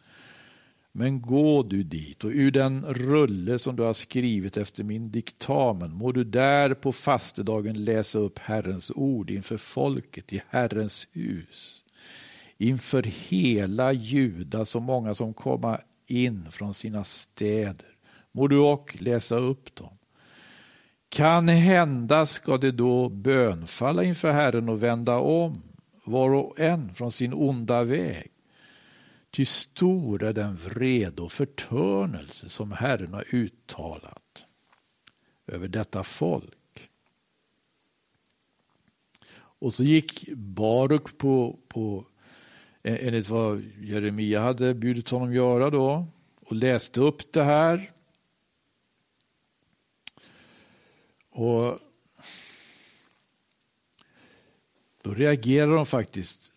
Men 0.92 1.22
gå 1.22 1.62
du 1.62 1.82
dit 1.82 2.24
och 2.24 2.30
ur 2.30 2.50
den 2.50 2.84
rulle 2.84 3.58
som 3.58 3.76
du 3.76 3.82
har 3.82 3.92
skrivit 3.92 4.56
efter 4.56 4.84
min 4.84 5.10
diktamen 5.10 5.92
må 5.92 6.12
du 6.12 6.24
där 6.24 6.74
på 6.74 6.92
fastedagen 6.92 7.84
läsa 7.84 8.18
upp 8.18 8.38
Herrens 8.38 8.90
ord 8.94 9.30
inför 9.30 9.56
folket 9.56 10.32
i 10.32 10.42
Herrens 10.48 11.08
hus. 11.12 11.84
Inför 12.58 13.02
hela 13.02 13.92
Juda, 13.92 14.64
så 14.64 14.80
många 14.80 15.14
som 15.14 15.34
komma 15.34 15.80
in 16.06 16.50
från 16.50 16.74
sina 16.74 17.04
städer 17.04 17.96
må 18.32 18.46
du 18.46 18.58
och 18.58 18.96
läsa 19.00 19.36
upp 19.36 19.74
dem. 19.74 19.96
Kan 21.14 21.48
hända 21.48 22.26
ska 22.26 22.56
det 22.56 22.72
då 22.72 23.08
bönfalla 23.08 24.04
inför 24.04 24.32
Herren 24.32 24.68
och 24.68 24.82
vända 24.82 25.18
om, 25.18 25.62
var 26.04 26.34
och 26.34 26.60
en 26.60 26.94
från 26.94 27.12
sin 27.12 27.34
onda 27.34 27.84
väg. 27.84 28.30
Ty 29.30 29.44
stor 29.44 30.22
är 30.22 30.32
den 30.32 30.56
vrede 30.56 31.22
och 31.22 31.32
förtörnelse 31.32 32.48
som 32.48 32.72
Herren 32.72 33.14
har 33.14 33.24
uttalat 33.34 34.46
över 35.46 35.68
detta 35.68 36.02
folk. 36.02 36.90
Och 39.36 39.74
så 39.74 39.84
gick 39.84 40.28
Baruk 40.32 41.18
på, 41.18 41.58
på 41.68 42.06
eh, 42.82 43.06
enligt 43.06 43.28
vad 43.28 43.62
Jeremia 43.80 44.40
hade 44.40 44.74
bjudit 44.74 45.10
honom 45.10 45.34
göra 45.34 45.70
då 45.70 46.06
och 46.40 46.56
läste 46.56 47.00
upp 47.00 47.32
det 47.32 47.44
här. 47.44 47.93
Och 51.34 51.78
då 55.02 55.14
reagerar 55.14 55.76
de 55.76 55.86
faktiskt 55.86 56.52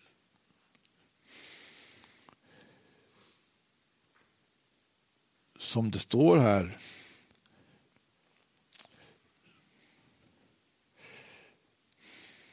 som 5.58 5.90
det 5.90 5.98
står 5.98 6.38
här. 6.38 6.78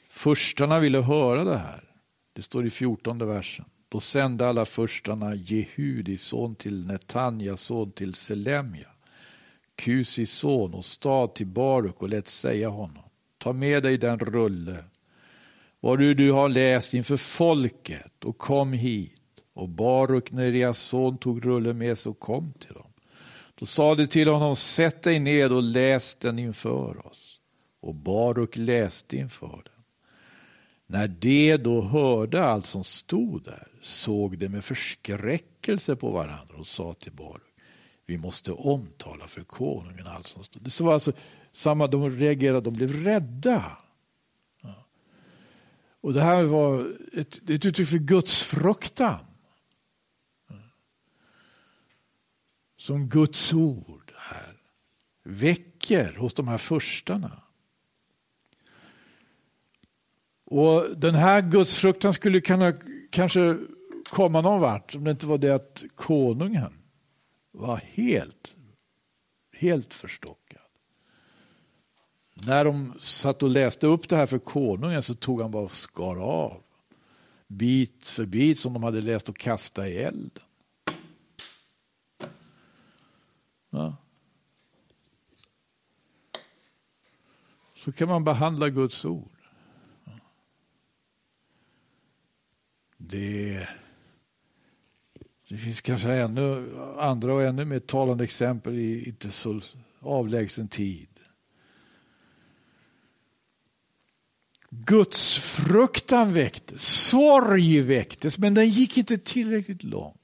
Förstarna 0.07 0.79
ville 0.79 1.01
höra 1.01 1.43
det 1.43 1.57
här. 1.57 1.83
Det 2.33 2.41
står 2.41 2.65
i 2.65 2.69
fjortonde 2.69 3.25
versen. 3.25 3.65
Då 3.89 3.99
sände 3.99 4.49
alla 4.49 4.65
förstarna 4.65 5.35
Jehudi 5.35 6.17
son 6.17 6.55
till 6.55 6.87
Netanja 6.87 7.57
son 7.57 7.91
till 7.91 8.13
Selemja, 8.13 8.89
Kusis 9.75 10.31
son 10.31 10.73
och 10.73 10.85
stad 10.85 11.35
till 11.35 11.47
Baruk 11.47 12.01
och 12.01 12.09
lät 12.09 12.27
säga 12.27 12.69
honom. 12.69 13.03
Ta 13.37 13.53
med 13.53 13.83
dig 13.83 13.97
den 13.97 14.19
rulle, 14.19 14.83
vad 15.79 15.99
du, 15.99 16.13
du 16.13 16.31
har 16.31 16.49
läst 16.49 16.93
inför 16.93 17.17
folket 17.17 18.23
och 18.23 18.37
kom 18.37 18.73
hit. 18.73 19.11
Och 19.53 19.69
Baruk, 19.69 20.31
Nerias 20.31 20.79
son, 20.79 21.17
tog 21.17 21.45
rullen 21.45 21.77
med 21.77 21.97
sig 21.97 22.09
och 22.09 22.19
kom 22.19 22.53
till 22.53 22.73
dem. 22.73 22.91
Då 23.55 23.65
sade 23.65 24.07
till 24.07 24.27
honom, 24.27 24.55
sätt 24.55 25.01
dig 25.01 25.19
ned 25.19 25.51
och 25.51 25.63
läs 25.63 26.15
den 26.15 26.39
inför 26.39 27.07
oss. 27.07 27.39
Och 27.81 27.95
Baruk 27.95 28.57
läste 28.57 29.17
inför 29.17 29.47
dem. 29.47 29.83
När 30.87 31.07
de 31.07 31.57
då 31.57 31.81
hörde 31.81 32.43
allt 32.43 32.65
som 32.65 32.83
stod 32.83 33.43
där 33.43 33.67
såg 33.81 34.37
de 34.37 34.49
med 34.49 34.65
förskräckelse 34.65 35.95
på 35.95 36.09
varandra 36.09 36.55
och 36.57 36.67
sa 36.67 36.93
till 36.93 37.11
Baruk, 37.11 37.44
vi 38.05 38.17
måste 38.17 38.51
omtala 38.51 39.27
för 39.27 39.41
konungen 39.41 40.07
allt 40.07 40.27
som 40.27 40.43
stod. 40.43 40.63
Det 40.63 40.79
var 40.79 40.93
alltså 40.93 41.13
samma, 41.53 41.87
de 41.87 42.09
reagerade, 42.09 42.61
de 42.61 42.73
blev 42.73 43.03
rädda. 43.03 43.77
Och 46.01 46.13
det 46.13 46.21
här 46.21 46.43
var 46.43 46.93
ett, 47.13 47.49
ett 47.49 47.65
uttryck 47.65 47.87
för 47.87 47.97
Guds 47.97 48.43
fruktan. 48.43 49.25
Som 52.77 53.09
Guds 53.09 53.53
ord 53.53 54.13
här 54.17 54.57
väcker 55.23 56.15
hos 56.15 56.33
de 56.33 56.47
här 56.47 56.57
förstarna. 56.57 57.41
Och 60.45 60.97
den 60.97 61.15
här 61.15 61.41
gudsfruktan 61.41 62.13
skulle 62.13 62.41
kunna 62.41 62.73
kanske 63.09 63.57
komma 64.09 64.41
någon 64.41 64.61
vart 64.61 64.95
om 64.95 65.03
det 65.03 65.11
inte 65.11 65.27
var 65.27 65.37
det 65.37 65.55
att 65.55 65.83
konungen 65.95 66.84
var 67.57 67.77
helt, 67.77 68.55
helt 69.53 69.93
förstockad. 69.93 70.61
När 72.33 72.65
de 72.65 72.93
satt 72.99 73.43
och 73.43 73.49
läste 73.49 73.87
upp 73.87 74.09
det 74.09 74.15
här 74.15 74.25
för 74.25 74.39
konungen 74.39 75.03
så 75.03 75.15
tog 75.15 75.41
han 75.41 75.51
bara 75.51 75.63
och 75.63 75.71
skar 75.71 76.15
av 76.15 76.61
bit 77.47 78.07
för 78.07 78.25
bit 78.25 78.59
som 78.59 78.73
de 78.73 78.83
hade 78.83 79.01
läst 79.01 79.29
och 79.29 79.37
kastade 79.37 79.89
i 79.89 79.97
elden. 79.97 80.43
Ja. 83.69 83.95
Så 87.75 87.91
kan 87.91 88.07
man 88.07 88.23
behandla 88.23 88.69
Guds 88.69 89.05
ord. 89.05 89.31
Det, 92.97 93.69
det 95.49 95.57
finns 95.57 95.81
kanske 95.81 96.11
ännu 96.11 96.75
andra 96.97 97.33
och 97.33 97.43
ännu 97.43 97.65
mer 97.65 97.79
talande 97.79 98.23
exempel 98.23 98.79
i 98.79 99.07
inte 99.07 99.31
så 99.31 99.61
avlägsen 99.99 100.67
tid. 100.67 101.07
Guds 104.69 105.37
fruktan 105.37 106.33
väcktes, 106.33 107.07
sorg 107.09 107.81
väcktes, 107.81 108.37
men 108.37 108.53
den 108.53 108.69
gick 108.69 108.97
inte 108.97 109.17
tillräckligt 109.17 109.83
långt 109.83 110.21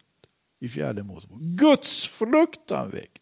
i 0.60 0.70
fjärde 0.70 1.04
Mosebok. 1.04 1.40
Guds 1.42 2.08
fruktan 2.08 2.90
väcktes. 2.90 3.22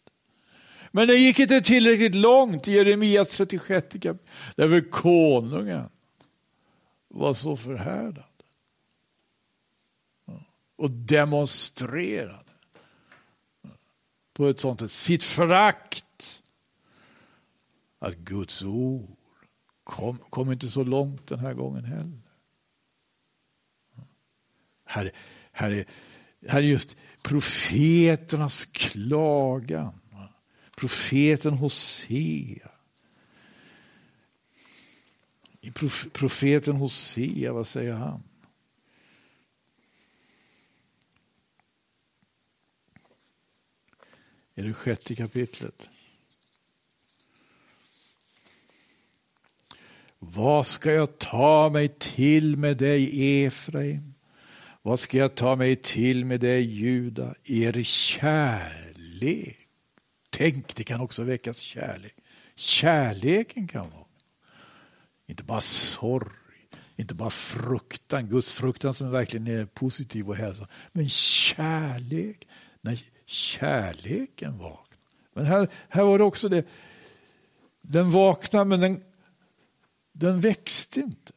Men 0.92 1.08
den 1.08 1.16
gick 1.16 1.38
inte 1.38 1.60
tillräckligt 1.60 2.14
långt 2.14 2.68
i 2.68 2.72
Jeremias 2.72 3.36
36 3.36 3.88
kapitel, 3.92 4.18
därför 4.56 4.90
konungen 4.90 5.88
var 7.08 7.34
så 7.34 7.56
förhärdad 7.56 8.29
och 10.80 10.90
demonstrerade 10.90 12.52
på 14.32 14.46
ett 14.46 14.60
sånt 14.60 14.80
sätt 14.80 14.90
sitt 14.90 15.24
förakt 15.24 16.42
att 17.98 18.14
Guds 18.14 18.62
ord 18.62 19.16
kom, 19.84 20.18
kom 20.18 20.52
inte 20.52 20.70
så 20.70 20.84
långt 20.84 21.26
den 21.26 21.38
här 21.38 21.54
gången 21.54 21.84
heller. 21.84 22.20
Här, 24.84 25.12
här, 25.52 25.70
är, 25.70 25.84
här 26.46 26.58
är 26.58 26.66
just 26.66 26.96
profeternas 27.22 28.64
klagan. 28.64 30.00
Profeten 30.76 31.54
Hosea. 31.54 32.70
I 35.60 35.70
profeten 36.12 36.76
Hosea, 36.76 37.52
vad 37.52 37.66
säger 37.66 37.92
han? 37.94 38.22
I 44.60 44.68
det 44.68 44.74
sjätte 44.74 45.14
kapitlet. 45.14 45.88
Vad 50.18 50.66
ska 50.66 50.92
jag 50.92 51.18
ta 51.18 51.68
mig 51.68 51.88
till 51.88 52.56
med 52.56 52.76
dig, 52.76 53.44
Efraim? 53.44 54.14
Vad 54.82 55.00
ska 55.00 55.18
jag 55.18 55.34
ta 55.34 55.56
mig 55.56 55.76
till 55.76 56.24
med 56.24 56.40
dig, 56.40 56.62
Juda? 56.62 57.34
Er 57.44 57.82
kärlek. 57.82 59.68
Tänk, 60.30 60.74
det 60.76 60.84
kan 60.84 61.00
också 61.00 61.22
väckas 61.22 61.58
kärlek. 61.58 62.14
Kärleken 62.56 63.68
kan 63.68 63.90
vara. 63.90 64.04
Inte 65.26 65.44
bara 65.44 65.60
sorg, 65.60 66.30
inte 66.96 67.14
bara 67.14 67.30
fruktan, 67.30 68.28
Guds 68.28 68.52
fruktan 68.52 68.94
som 68.94 69.10
verkligen 69.10 69.46
är 69.46 69.66
positiv 69.66 70.28
och 70.28 70.36
hälsosam, 70.36 70.68
men 70.92 71.08
kärlek. 71.08 72.48
När 72.80 72.98
kärleken 73.30 74.58
vaknar. 74.58 74.98
Men 75.32 75.44
här, 75.44 75.68
här 75.88 76.02
var 76.02 76.18
det 76.18 76.24
också 76.24 76.48
det, 76.48 76.64
den 77.82 78.10
vaknade 78.10 78.64
men 78.64 78.80
den, 78.80 79.02
den 80.12 80.40
växte 80.40 81.00
inte. 81.00 81.32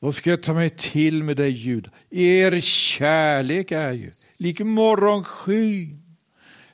Vad 0.00 0.14
ska 0.14 0.30
jag 0.30 0.42
ta 0.42 0.54
mig 0.54 0.70
till 0.70 1.22
med 1.22 1.36
dig 1.36 1.50
Juda? 1.50 1.90
Er 2.10 2.60
kärlek 2.60 3.72
är 3.72 3.92
ju 3.92 4.12
lik 4.36 4.60
morgonskyn, 4.60 6.16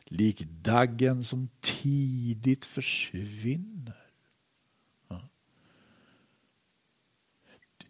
lik 0.04 0.40
daggen 0.40 1.24
som 1.24 1.48
tidigt 1.60 2.64
försvinner. 2.64 3.94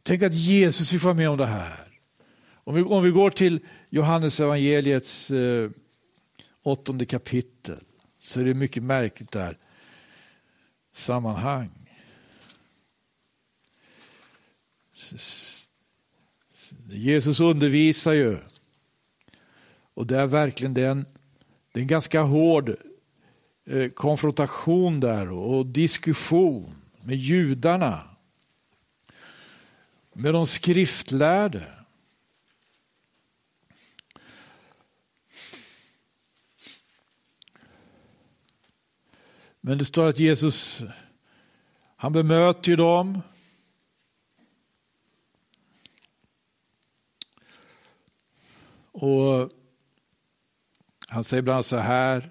Tänk 0.02 0.22
att 0.22 0.34
Jesus 0.34 0.90
fick 0.90 1.02
vara 1.02 1.14
med 1.14 1.30
om 1.30 1.38
det 1.38 1.46
här. 1.46 1.98
Om 2.54 2.74
vi, 2.74 2.82
om 2.82 3.02
vi 3.02 3.10
går 3.10 3.30
till 3.30 3.60
Johannes 3.90 4.40
evangeliets 4.40 5.30
eh, 5.30 5.70
åttonde 6.64 7.06
kapitel 7.06 7.78
så 8.20 8.40
är 8.40 8.44
det 8.44 8.54
mycket 8.54 8.82
märkligt 8.82 9.32
där 9.32 9.58
sammanhang. 10.92 11.70
Jesus 16.88 17.40
undervisar 17.40 18.12
ju 18.12 18.38
och 19.94 20.06
det 20.06 20.18
är 20.18 20.26
verkligen 20.26 20.74
den, 20.74 21.06
det 21.72 21.80
är 21.80 21.82
en 21.82 21.88
ganska 21.88 22.22
hård 22.22 22.76
eh, 23.66 23.88
konfrontation 23.88 25.00
där 25.00 25.30
och 25.30 25.66
diskussion 25.66 26.74
med 27.00 27.16
judarna. 27.16 28.08
Med 30.12 30.34
de 30.34 30.46
skriftlärde. 30.46 31.83
Men 39.66 39.78
det 39.78 39.84
står 39.84 40.08
att 40.08 40.18
Jesus, 40.18 40.82
han 41.96 42.12
bemöter 42.12 42.70
ju 42.70 42.76
dem. 42.76 43.22
Och 48.92 49.50
han 51.08 51.24
säger 51.24 51.42
bland 51.42 51.54
annat 51.54 51.66
så 51.66 51.76
här 51.76 52.30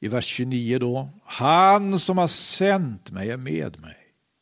i 0.00 0.08
vers 0.08 0.24
29 0.24 0.78
då. 0.78 1.08
Han 1.24 1.98
som 1.98 2.18
har 2.18 2.26
sänt 2.26 3.10
mig 3.10 3.30
är 3.30 3.36
med 3.36 3.80
mig. 3.80 3.96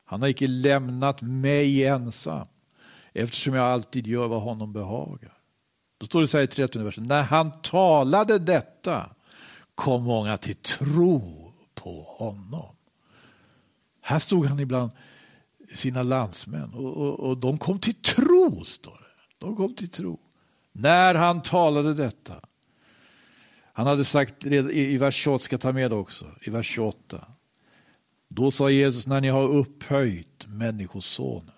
Han 0.05 0.21
har 0.21 0.29
icke 0.29 0.47
lämnat 0.47 1.23
mig 1.23 1.87
ensam 1.87 2.47
eftersom 3.13 3.55
jag 3.55 3.67
alltid 3.67 4.07
gör 4.07 4.29
vad 4.29 4.43
honom 4.43 4.73
behagar. 4.73 5.39
Då 5.99 6.07
står 6.07 6.21
det 6.21 6.29
så 6.29 6.37
här 6.37 6.45
i 6.45 6.49
30 6.49 6.79
versen. 6.79 7.07
När 7.07 7.23
han 7.23 7.63
talade 7.63 8.39
detta 8.39 9.11
kom 9.75 10.05
många 10.05 10.37
till 10.37 10.57
tro 10.57 11.50
på 11.83 12.03
honom. 12.03 12.77
Här 14.01 14.19
stod 14.19 14.47
han 14.47 14.61
ibland 14.61 14.91
sina 15.75 16.03
landsmän 16.03 16.75
och, 16.75 16.97
och, 16.97 17.21
och 17.21 17.39
de 17.39 17.59
kom 17.59 17.79
till 17.79 17.95
tro, 17.95 18.65
står 18.65 18.91
det. 18.91 19.37
De 19.39 19.57
kom 19.57 19.75
till 19.75 19.89
tro. 19.89 20.21
När 20.73 21.15
han 21.15 21.43
talade 21.43 21.95
detta. 21.95 22.41
Han 23.73 23.87
hade 23.87 24.05
sagt 24.05 24.47
i 24.47 24.99
vers 24.99 25.15
28, 25.15 25.45
ska 25.45 25.59
ta 25.59 25.73
med 25.73 25.93
också, 25.93 26.27
i 26.41 26.51
vers 26.51 26.67
28. 26.67 27.27
Då 28.29 28.51
sa 28.51 28.71
Jesus, 28.71 29.07
när 29.07 29.21
ni 29.21 29.29
har 29.29 29.49
upphöjt 29.49 30.47
Människosonen, 30.47 31.55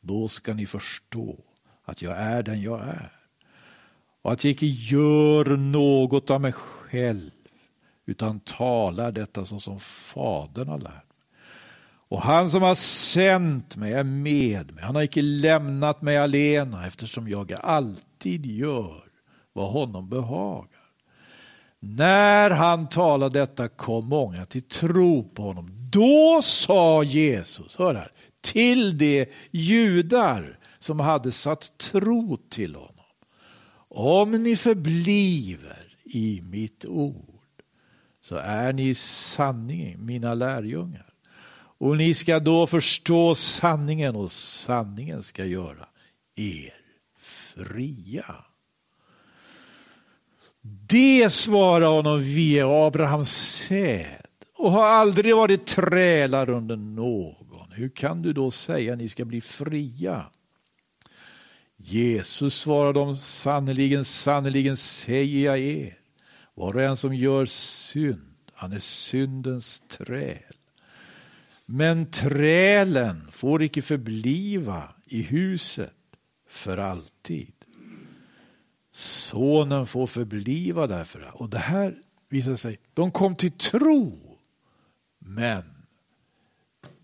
då 0.00 0.28
ska 0.28 0.54
ni 0.54 0.66
förstå 0.66 1.38
att 1.84 2.02
jag 2.02 2.16
är 2.16 2.42
den 2.42 2.62
jag 2.62 2.80
är. 2.80 3.12
Och 4.22 4.32
att 4.32 4.44
jag 4.44 4.50
icke 4.50 4.66
gör 4.66 5.56
något 5.56 6.30
av 6.30 6.40
mig 6.40 6.52
själv, 6.52 7.30
utan 8.06 8.40
talar 8.40 9.12
detta 9.12 9.46
så 9.46 9.60
som 9.60 9.80
Fadern 9.80 10.68
har 10.68 10.78
lärt 10.78 10.92
mig. 10.92 11.02
och 12.08 12.22
han 12.22 12.50
som 12.50 12.62
har 12.62 12.74
sänt 12.74 13.76
mig 13.76 13.92
är 13.92 14.04
med 14.04 14.74
mig. 14.74 14.84
Han 14.84 14.94
har 14.94 15.02
icke 15.02 15.22
lämnat 15.22 16.02
mig 16.02 16.16
alena 16.18 16.86
eftersom 16.86 17.28
jag 17.28 17.52
alltid 17.52 18.46
gör 18.46 19.04
vad 19.52 19.70
honom 19.70 20.08
behagar. 20.08 20.68
När 21.80 22.50
han 22.50 22.88
talade 22.88 23.40
detta 23.40 23.68
kom 23.68 24.08
många 24.08 24.46
till 24.46 24.62
tro 24.62 25.28
på 25.28 25.42
honom. 25.42 25.70
Då 25.90 26.40
sa 26.42 27.02
Jesus, 27.02 27.76
hör 27.76 27.94
här, 27.94 28.10
till 28.40 28.98
de 28.98 29.26
judar 29.50 30.58
som 30.78 31.00
hade 31.00 31.32
satt 31.32 31.78
tro 31.78 32.36
till 32.36 32.74
honom. 32.74 32.90
Om 33.88 34.30
ni 34.30 34.56
förbliver 34.56 35.96
i 36.04 36.40
mitt 36.44 36.84
ord 36.84 37.33
så 38.24 38.36
är 38.36 38.72
ni 38.72 38.94
sanningen, 38.94 40.06
mina 40.06 40.34
lärjungar. 40.34 41.12
Och 41.78 41.96
ni 41.96 42.14
ska 42.14 42.40
då 42.40 42.66
förstå 42.66 43.34
sanningen 43.34 44.16
och 44.16 44.32
sanningen 44.32 45.22
ska 45.22 45.44
göra 45.44 45.88
er 46.36 46.72
fria. 47.18 48.34
Det 50.88 51.32
svarar 51.32 51.86
honom, 51.86 52.20
vi 52.20 52.58
är 52.58 52.86
Abrahams 52.86 53.30
säd 53.30 54.26
och 54.58 54.70
har 54.70 54.86
aldrig 54.86 55.36
varit 55.36 55.66
trälar 55.66 56.48
under 56.48 56.76
någon. 56.76 57.72
Hur 57.72 57.88
kan 57.88 58.22
du 58.22 58.32
då 58.32 58.50
säga 58.50 58.92
att 58.92 58.98
ni 58.98 59.08
ska 59.08 59.24
bli 59.24 59.40
fria? 59.40 60.26
Jesus 61.76 62.54
svarade 62.54 63.00
dem, 63.00 63.16
sannerligen, 63.16 64.04
sannerligen 64.04 64.76
säger 64.76 65.44
jag 65.44 65.58
er, 65.58 66.03
var 66.54 66.76
och 66.76 66.82
en 66.82 66.96
som 66.96 67.14
gör 67.14 67.46
synd, 67.46 68.34
han 68.52 68.72
är 68.72 68.78
syndens 68.78 69.82
träl. 69.88 70.54
Men 71.66 72.10
trälen 72.10 73.28
får 73.30 73.62
icke 73.62 73.82
förbliva 73.82 74.94
i 75.06 75.22
huset 75.22 75.92
för 76.48 76.78
alltid. 76.78 77.52
Sonen 78.92 79.86
får 79.86 80.06
förbliva 80.06 80.86
därför. 80.86 81.42
Och 81.42 81.50
det 81.50 81.58
här 81.58 81.94
visar 82.28 82.56
sig, 82.56 82.78
de 82.94 83.10
kom 83.10 83.34
till 83.34 83.52
tro, 83.52 84.38
men 85.18 85.64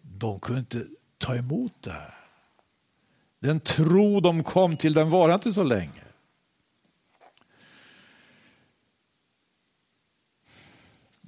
de 0.03 0.41
kunde 0.41 0.61
inte 0.61 0.87
ta 1.19 1.37
emot 1.37 1.73
det 1.81 1.93
här. 1.93 2.15
Den 3.41 3.61
tro 3.61 4.21
de 4.21 4.45
kom 4.45 4.77
till, 4.77 4.93
den 4.93 5.11
var 5.11 5.35
inte 5.35 5.53
så 5.53 5.63
länge. 5.63 6.03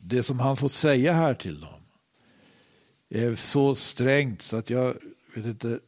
Det 0.04 0.22
som 0.22 0.40
han 0.40 0.56
får 0.56 0.68
säga 0.68 1.12
här 1.12 1.34
till 1.34 1.60
dem 1.60 1.82
är 3.08 3.36
så 3.36 3.74
strängt 3.74 4.42
så 4.42 4.56
att 4.56 4.70
jag 4.70 4.96
vet 5.34 5.46
inte. 5.46 5.80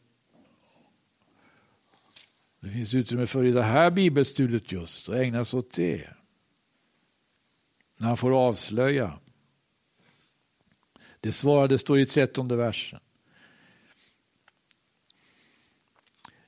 Det 2.61 2.71
finns 2.71 2.95
utrymme 2.95 3.27
för 3.27 3.45
i 3.45 3.51
det 3.51 3.62
här 3.62 3.91
bibelstudiet 3.91 4.73
just 4.73 5.09
att 5.09 5.15
ägna 5.15 5.45
sig 5.45 5.59
åt 5.59 5.73
det. 5.73 6.09
När 7.97 8.09
han 8.09 8.17
får 8.17 8.47
avslöja. 8.47 9.19
Det 11.21 11.33
svarade 11.33 11.79
står 11.79 11.99
i 11.99 12.07
trettonde 12.07 12.57
versen. 12.57 13.01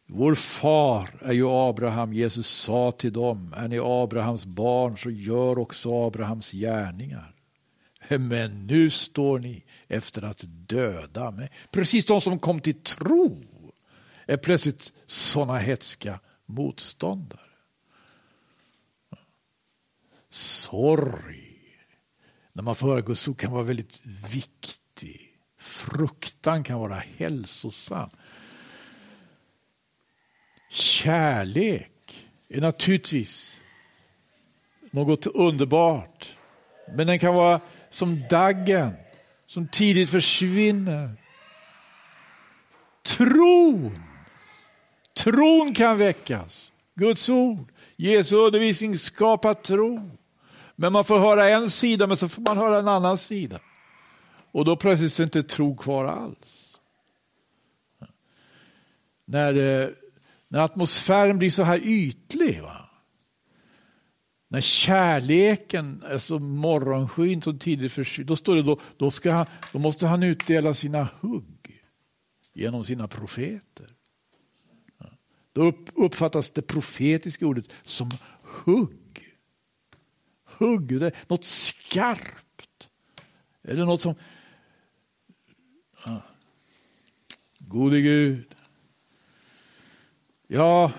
Vår 0.07 0.35
far 0.35 1.11
är 1.21 1.33
ju 1.33 1.49
Abraham. 1.49 2.13
Jesus 2.13 2.49
sa 2.49 2.93
till 2.93 3.13
dem, 3.13 3.55
är 3.57 3.69
ni 3.69 3.79
Abrahams 3.83 4.45
barn 4.45 4.99
så 4.99 5.11
gör 5.11 5.59
också 5.59 6.07
Abrahams 6.07 6.51
gärningar. 6.51 7.36
Men 8.09 8.67
nu 8.67 8.91
står 8.91 9.39
ni 9.39 9.65
efter 9.89 10.23
att 10.23 10.45
döda 10.47 11.31
mig. 11.31 11.51
Precis 11.71 12.07
de 12.07 12.21
som 12.21 12.39
kom 12.39 12.61
till 12.61 12.83
tro 12.83 13.43
är 14.27 14.37
plötsligt 14.37 14.93
sådana 15.07 15.59
hetska 15.59 16.21
motståndare. 16.47 17.41
Sorg, 20.31 21.53
när 22.53 22.63
man 22.63 22.75
får 22.75 22.89
höra 22.89 23.01
Guds 23.01 23.29
ord 23.29 23.39
kan 23.39 23.53
vara 23.53 23.63
väldigt 23.63 24.01
viktig. 24.31 25.33
Fruktan 25.59 26.65
kan 26.65 26.79
vara 26.79 27.03
hälsosam. 27.17 28.11
Kärlek 30.71 32.27
är 32.49 32.61
naturligtvis 32.61 33.61
något 34.91 35.27
underbart. 35.27 36.37
Men 36.97 37.07
den 37.07 37.19
kan 37.19 37.35
vara 37.35 37.61
som 37.97 38.23
daggen 38.31 38.93
som 39.47 39.69
tidigt 39.69 40.11
försvinner. 40.11 41.11
Tron. 43.03 44.03
Tron 45.15 45.75
kan 45.75 45.99
väckas. 45.99 46.73
Guds 46.95 47.29
ord, 47.29 47.73
Jesu 47.97 48.37
undervisning 48.37 48.99
skapar 48.99 49.55
tro. 49.55 50.11
Men 50.77 50.93
man 50.93 51.05
får 51.05 51.19
höra 51.19 51.49
en 51.49 51.71
sida, 51.71 52.07
men 52.07 52.17
så 52.17 52.29
får 52.29 52.43
man 52.43 52.59
höra 52.59 52.79
en 52.79 52.89
annan 52.89 53.19
sida. 53.19 53.61
Och 54.53 54.65
då 54.65 54.77
plötsligt 54.77 55.19
är 55.19 55.25
inte 55.25 55.43
tro 55.43 55.77
kvar 55.77 56.05
alls. 56.05 56.79
När, 59.25 59.55
eh, 59.55 59.89
när 60.49 60.61
atmosfären 60.61 61.39
blir 61.39 61.51
så 61.51 61.63
här 61.63 61.81
ytlig. 61.85 62.63
Va? 62.63 62.86
När 64.57 64.61
kärleken 64.61 66.03
är 66.03 66.19
så 66.19 66.39
morgonskyn 66.39 67.43
så 67.43 67.53
tidigt 67.53 67.93
försvinner, 67.93 68.29
då 68.29 68.37
står 68.37 68.57
det 68.57 68.63
då, 68.63 68.81
då, 68.97 69.11
ska 69.11 69.33
han, 69.33 69.47
då 69.73 69.79
måste 69.79 70.07
han 70.07 70.23
utdela 70.23 70.75
sina 70.75 71.09
hugg 71.21 71.83
genom 72.55 72.85
sina 72.85 73.09
profeter. 73.09 73.95
Då 75.53 75.73
uppfattas 75.95 76.51
det 76.51 76.63
profetiska 76.63 77.47
ordet 77.47 77.73
som 77.83 78.11
hugg. 78.43 79.35
Hugg, 80.45 81.01
det 81.01 81.07
är 81.07 81.15
något 81.29 81.45
skarpt. 81.45 82.89
Eller 83.63 83.85
något 83.85 84.01
som... 84.01 84.15
Gode 87.59 88.01
Gud. 88.01 88.55
Ja, 90.47 90.93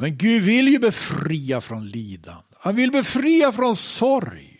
Men 0.00 0.16
Gud 0.16 0.42
vill 0.42 0.68
ju 0.68 0.78
befria 0.78 1.60
från 1.60 1.88
lidande. 1.88 2.42
Han 2.60 2.76
vill 2.76 2.90
befria 2.90 3.52
från 3.52 3.76
sorg. 3.76 4.58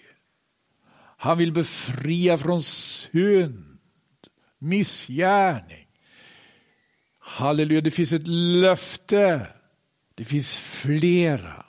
Han 1.16 1.38
vill 1.38 1.52
befria 1.52 2.38
från 2.38 2.62
synd, 2.62 3.78
missgärning. 4.58 5.86
Halleluja, 7.18 7.80
det 7.80 7.90
finns 7.90 8.12
ett 8.12 8.26
löfte. 8.26 9.46
Det 10.14 10.24
finns 10.24 10.58
flera 10.58 11.66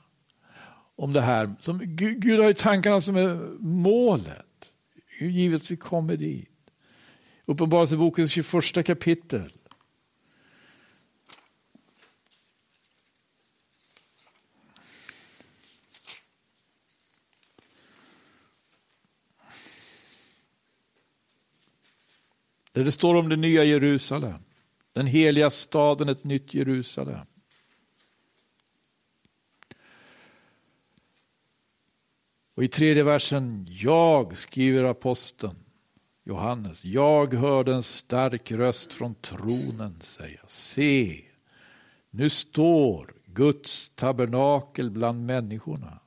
om 0.95 1.13
det 1.13 1.21
här. 1.21 1.55
Som, 1.59 1.79
Gud, 1.83 2.21
Gud 2.21 2.39
har 2.39 2.47
ju 2.47 2.53
tankarna 2.53 3.01
som 3.01 3.15
är 3.15 3.35
målet. 3.59 4.45
Givet 5.21 5.71
vi 5.71 5.77
kommer 5.77 6.17
dit. 6.17 6.49
Uppenbarelsebokens 7.45 8.31
21 8.31 8.85
kapitel. 8.85 9.49
Där 22.71 22.83
det 22.83 22.91
står 22.91 23.15
om 23.15 23.29
det 23.29 23.35
nya 23.35 23.63
Jerusalem. 23.63 24.43
Den 24.93 25.07
heliga 25.07 25.49
staden, 25.49 26.09
ett 26.09 26.23
nytt 26.23 26.53
Jerusalem. 26.53 27.25
Och 32.55 32.63
i 32.63 32.67
tredje 32.67 33.03
versen, 33.03 33.67
jag, 33.69 34.37
skriver 34.37 34.83
aposteln 34.83 35.55
Johannes, 36.23 36.85
jag 36.85 37.33
hörde 37.33 37.73
en 37.73 37.83
stark 37.83 38.51
röst 38.51 38.93
från 38.93 39.15
tronen 39.15 40.01
säga, 40.01 40.39
se, 40.47 41.21
nu 42.09 42.29
står 42.29 43.13
Guds 43.25 43.89
tabernakel 43.89 44.89
bland 44.89 45.25
människorna. 45.25 45.99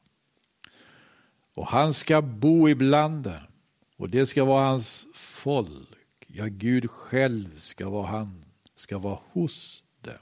Och 1.54 1.66
han 1.66 1.94
ska 1.94 2.22
bo 2.22 2.68
ibland 2.68 3.24
dem, 3.24 3.40
och 3.96 4.08
det 4.08 4.26
ska 4.26 4.44
vara 4.44 4.66
hans 4.66 5.06
folk. 5.14 6.01
Ja, 6.34 6.46
Gud 6.50 6.90
själv 6.90 7.58
ska 7.58 7.90
vara 7.90 8.06
han, 8.06 8.44
ska 8.74 8.98
vara 8.98 9.18
hos 9.32 9.82
dem. 10.00 10.14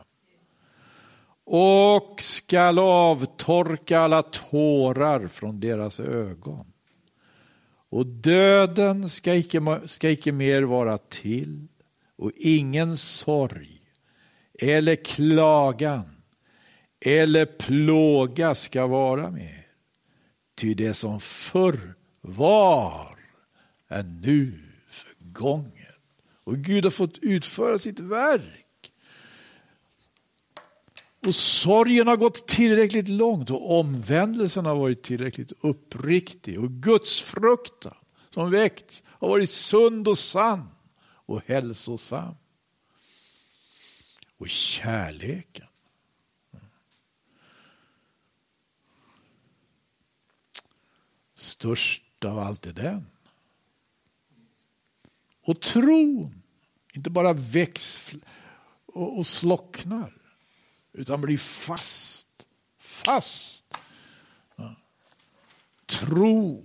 Och 1.45 2.23
skall 2.23 2.79
avtorka 2.79 4.01
alla 4.01 4.23
tårar 4.23 5.27
från 5.27 5.61
deras 5.61 6.01
ögon. 6.01 6.73
Och 7.91 8.07
döden 8.07 9.11
ska 9.11 9.35
icke, 9.35 9.81
ska 9.85 10.11
icke 10.11 10.33
mer 10.33 10.63
vara 10.63 10.99
till, 10.99 11.69
och 12.17 12.33
ingen 12.37 12.97
sorg 12.97 13.83
eller 14.63 14.97
klagan 14.97 16.23
eller 17.01 17.47
plåga 17.47 18.55
ska 18.55 18.87
vara 18.87 19.31
med. 19.31 19.63
Ty 20.55 20.75
det 20.75 20.95
som 20.95 21.21
förr 21.21 21.95
var 22.21 23.17
är 23.89 24.03
nu 24.03 24.59
förgånget. 24.89 25.80
Och 26.45 26.59
Gud 26.59 26.85
har 26.85 26.91
fått 26.91 27.19
utföra 27.19 27.79
sitt 27.79 28.01
verk. 28.01 28.93
Och 31.27 31.35
sorgen 31.35 32.07
har 32.07 32.17
gått 32.17 32.49
tillräckligt 32.49 33.09
långt 33.09 33.51
och 33.51 33.79
omvändelsen 33.79 34.67
har 34.67 34.77
varit 34.77 35.03
tillräckligt 35.03 35.53
uppriktig. 35.61 36.61
Och 36.61 36.71
Guds 36.71 37.23
fruktan 37.23 37.97
som 38.31 38.51
väckts 38.51 39.03
har 39.07 39.29
varit 39.29 39.51
sund 39.51 40.09
och 40.09 40.19
sann 40.19 40.69
och 41.03 41.43
hälsosam. 41.47 42.35
Och 44.39 44.49
kärleken 44.49 45.67
Störst 51.41 52.25
av 52.25 52.39
allt 52.39 52.67
är 52.67 52.73
den. 52.73 53.07
Och 55.51 55.61
tron 55.61 56.43
inte 56.93 57.11
bara 57.11 57.33
väcks 57.33 58.13
och, 58.87 59.27
slocknar, 59.27 60.13
utan 60.93 61.21
blir 61.21 61.39
fast. 61.39 62.29
Fast. 62.79 63.65
Ja. 64.57 64.75
Tro. 65.87 66.65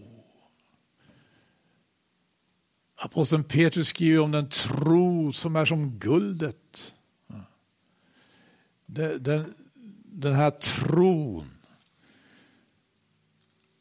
Aposteln 2.96 3.44
Petrus 3.44 3.88
skriver 3.88 4.20
om 4.20 4.32
den 4.32 4.50
tro 4.50 5.34
som 5.34 5.56
är 5.56 5.66
som 5.66 6.00
guldet. 6.00 6.94
Ja. 7.28 7.44
Den, 8.86 9.24
den, 9.24 9.54
den 10.04 10.34
här 10.34 10.52
tron 10.52 11.50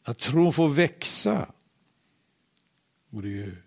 att 0.03 0.19
tron 0.19 0.53
får 0.53 0.69
växa. 0.69 1.53
Och 3.11 3.23
det, 3.23 3.64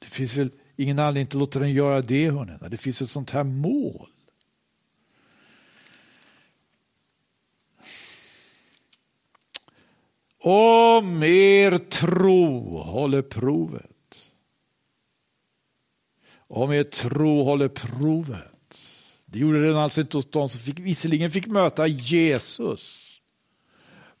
det 0.00 0.06
finns 0.06 0.36
väl 0.36 0.50
ingen 0.76 0.98
anledning 0.98 1.26
att 1.26 1.34
låta 1.34 1.58
den 1.58 1.72
göra 1.72 2.02
det, 2.02 2.30
hörni, 2.30 2.52
det 2.70 2.76
finns 2.76 3.02
ett 3.02 3.10
sånt 3.10 3.30
här 3.30 3.44
mål. 3.44 4.08
Om 10.42 11.22
er 11.22 11.78
tro 11.78 12.76
håller 12.76 13.22
provet. 13.22 14.32
Om 16.32 16.72
er 16.72 16.84
tro 16.84 17.42
håller 17.42 17.68
provet. 17.68 18.78
Det 19.26 19.38
gjorde 19.38 19.66
den 19.66 19.76
alltså 19.76 20.00
inte 20.00 20.16
hos 20.16 20.30
de 20.30 20.48
som 20.48 20.60
fick, 20.60 20.78
visserligen 20.78 21.30
fick 21.30 21.46
möta 21.46 21.86
Jesus 21.86 23.10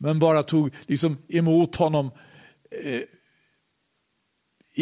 men 0.02 0.18
bara 0.18 0.42
tog 0.42 0.70
liksom 0.86 1.18
emot 1.28 1.76
honom 1.76 2.10
eh, 2.84 3.00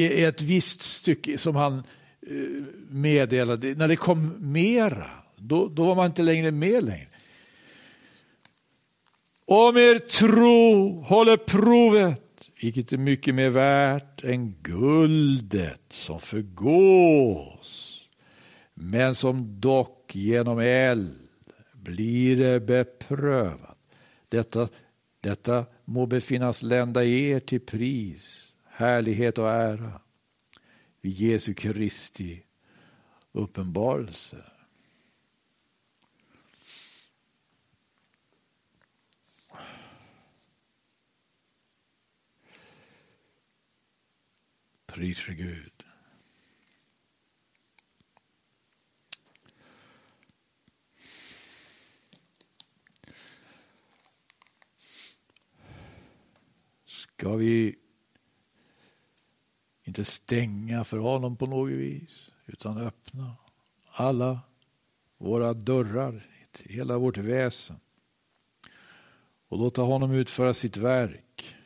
i 0.06 0.24
ett 0.24 0.42
visst 0.42 0.82
stycke 0.82 1.38
som 1.38 1.56
han 1.56 1.78
eh, 1.78 2.64
meddelade. 2.88 3.74
När 3.74 3.88
det 3.88 3.96
kom 3.96 4.34
mera, 4.38 5.10
då, 5.36 5.68
då 5.68 5.84
var 5.84 5.94
man 5.94 6.06
inte 6.06 6.22
längre 6.22 6.50
med 6.50 6.82
längre. 6.82 7.08
Om 9.44 9.76
er 9.76 9.98
tro 9.98 11.02
håller 11.02 11.36
provet, 11.36 12.50
vilket 12.62 12.92
är 12.92 12.98
mycket 12.98 13.34
mer 13.34 13.50
värt 13.50 14.24
än 14.24 14.54
guldet 14.62 15.82
som 15.90 16.20
förgås, 16.20 18.00
men 18.74 19.14
som 19.14 19.60
dock 19.60 20.10
genom 20.14 20.58
eld 20.58 21.28
blir 21.72 22.36
det 22.36 22.60
beprövat. 22.60 23.78
Detta 24.28 24.68
detta 25.20 25.66
må 25.84 26.06
befinnas 26.06 26.62
lända 26.62 27.04
er 27.04 27.40
till 27.40 27.60
pris, 27.60 28.47
härlighet 28.78 29.38
och 29.38 29.50
ära 29.50 30.00
vid 31.00 31.12
Jesu 31.12 31.54
Kristi 31.54 32.42
uppenbarelse. 33.32 34.44
Pris 44.86 45.20
för 45.20 45.32
Gud. 45.32 45.84
Ska 56.86 57.36
vi 57.36 57.78
inte 59.88 60.04
stänga 60.04 60.84
för 60.84 60.98
honom 60.98 61.36
på 61.36 61.46
något 61.46 61.70
vis, 61.70 62.30
utan 62.46 62.78
öppna 62.78 63.36
alla 63.86 64.40
våra 65.18 65.54
dörrar, 65.54 66.26
hela 66.64 66.98
vårt 66.98 67.16
väsen 67.16 67.80
och 69.48 69.58
låta 69.58 69.82
honom 69.82 70.12
utföra 70.12 70.54
sitt 70.54 70.76
verk. 70.76 71.56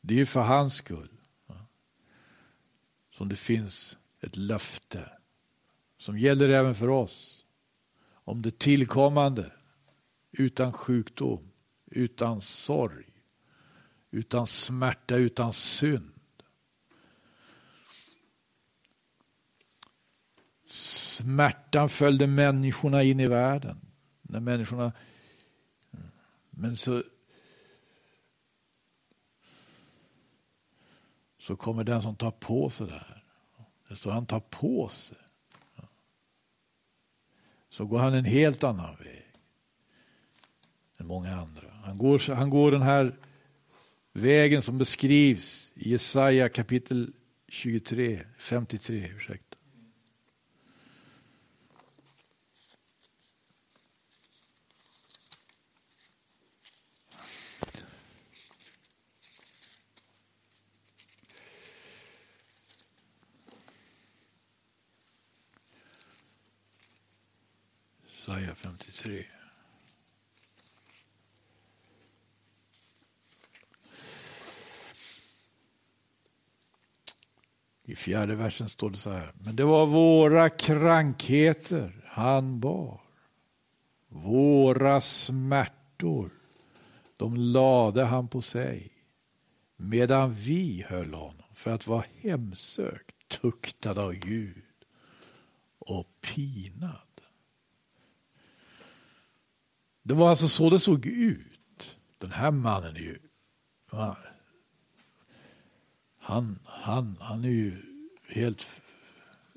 Det 0.00 0.20
är 0.20 0.24
för 0.24 0.40
hans 0.40 0.74
skull 0.74 1.20
som 3.10 3.28
det 3.28 3.36
finns 3.36 3.98
ett 4.20 4.36
löfte 4.36 5.10
som 5.98 6.18
gäller 6.18 6.48
även 6.48 6.74
för 6.74 6.88
oss 6.88 7.44
om 8.04 8.42
det 8.42 8.58
tillkommande 8.58 9.52
utan 10.32 10.72
sjukdom, 10.72 11.50
utan 11.86 12.40
sorg, 12.40 13.11
utan 14.12 14.46
smärta, 14.46 15.16
utan 15.16 15.52
synd. 15.52 16.12
Smärtan 20.66 21.88
följde 21.88 22.26
människorna 22.26 23.02
in 23.02 23.20
i 23.20 23.26
världen. 23.26 23.80
När 24.22 24.40
människorna... 24.40 24.92
Men 26.50 26.76
så... 26.76 27.02
Så 31.38 31.56
kommer 31.56 31.84
den 31.84 32.02
som 32.02 32.16
tar 32.16 32.30
på 32.30 32.70
sig 32.70 32.86
det 32.86 32.92
här. 32.92 33.24
Det 33.88 33.96
står 33.96 34.10
han 34.10 34.26
tar 34.26 34.40
på 34.40 34.88
sig. 34.88 35.18
Så 37.68 37.86
går 37.86 37.98
han 37.98 38.14
en 38.14 38.24
helt 38.24 38.64
annan 38.64 38.96
väg 38.96 39.32
än 40.96 41.06
många 41.06 41.36
andra. 41.36 41.70
Han 41.84 41.98
går, 41.98 42.34
han 42.34 42.50
går 42.50 42.72
den 42.72 42.82
här 42.82 43.18
vägen 44.12 44.62
som 44.62 44.78
beskrivs 44.78 45.72
i 45.76 45.90
Jesaja 45.90 46.48
kapitel 46.48 47.12
23, 47.48 48.20
53. 48.38 49.12
Ursäkta. 49.16 49.56
Jesaja 68.04 68.54
53. 68.54 69.41
I 77.84 77.96
fjärde 77.96 78.34
versen 78.34 78.68
står 78.68 78.90
det 78.90 78.98
så 78.98 79.10
här. 79.10 79.32
Men 79.34 79.56
det 79.56 79.64
var 79.64 79.86
våra 79.86 80.50
krankheter 80.50 82.04
han 82.06 82.60
bar. 82.60 83.00
Våra 84.08 85.00
smärtor, 85.00 86.30
de 87.16 87.36
lade 87.36 88.04
han 88.04 88.28
på 88.28 88.42
sig. 88.42 88.92
Medan 89.76 90.34
vi 90.34 90.84
höll 90.88 91.14
honom 91.14 91.46
för 91.54 91.70
att 91.70 91.86
vara 91.86 92.04
hemsökt, 92.20 93.28
tuktad 93.28 94.00
av 94.00 94.12
Gud 94.12 94.64
och 95.78 96.06
pinad. 96.20 97.20
Det 100.02 100.14
var 100.14 100.30
alltså 100.30 100.48
så 100.48 100.70
det 100.70 100.78
såg 100.78 101.06
ut. 101.06 101.96
Den 102.18 102.32
här 102.32 102.50
mannen 102.50 102.96
är 102.96 103.00
ju... 103.00 103.18
Han, 106.32 106.58
han, 106.64 107.16
han 107.20 107.44
är 107.44 107.48
ju 107.48 107.76
helt 108.28 108.66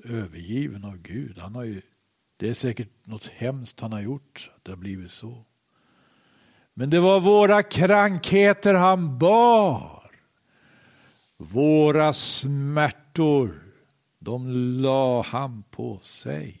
övergiven 0.04 0.84
av 0.84 0.96
Gud. 0.96 1.38
Han 1.38 1.54
har 1.54 1.64
ju, 1.64 1.82
det 2.36 2.48
är 2.48 2.54
säkert 2.54 2.88
något 3.06 3.26
hemskt 3.26 3.80
han 3.80 3.92
har 3.92 4.00
gjort, 4.00 4.50
att 4.56 4.64
det 4.64 4.72
har 4.72 4.76
blivit 4.76 5.10
så. 5.10 5.44
Men 6.74 6.90
det 6.90 7.00
var 7.00 7.20
våra 7.20 7.62
krankheter 7.62 8.74
han 8.74 9.18
bar. 9.18 10.10
Våra 11.36 12.12
smärtor, 12.12 13.62
de 14.18 14.48
la 14.82 15.22
han 15.22 15.62
på 15.70 15.98
sig. 16.00 16.60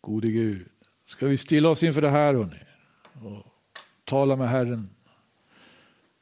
Gode 0.00 0.28
Gud, 0.28 0.68
ska 1.06 1.26
vi 1.26 1.36
stilla 1.36 1.68
oss 1.68 1.82
inför 1.82 2.02
det 2.02 2.10
här 2.10 2.34
hörni? 2.34 2.64
Och 3.24 3.46
tala 4.04 4.36
med 4.36 4.48
Herren. 4.48 4.90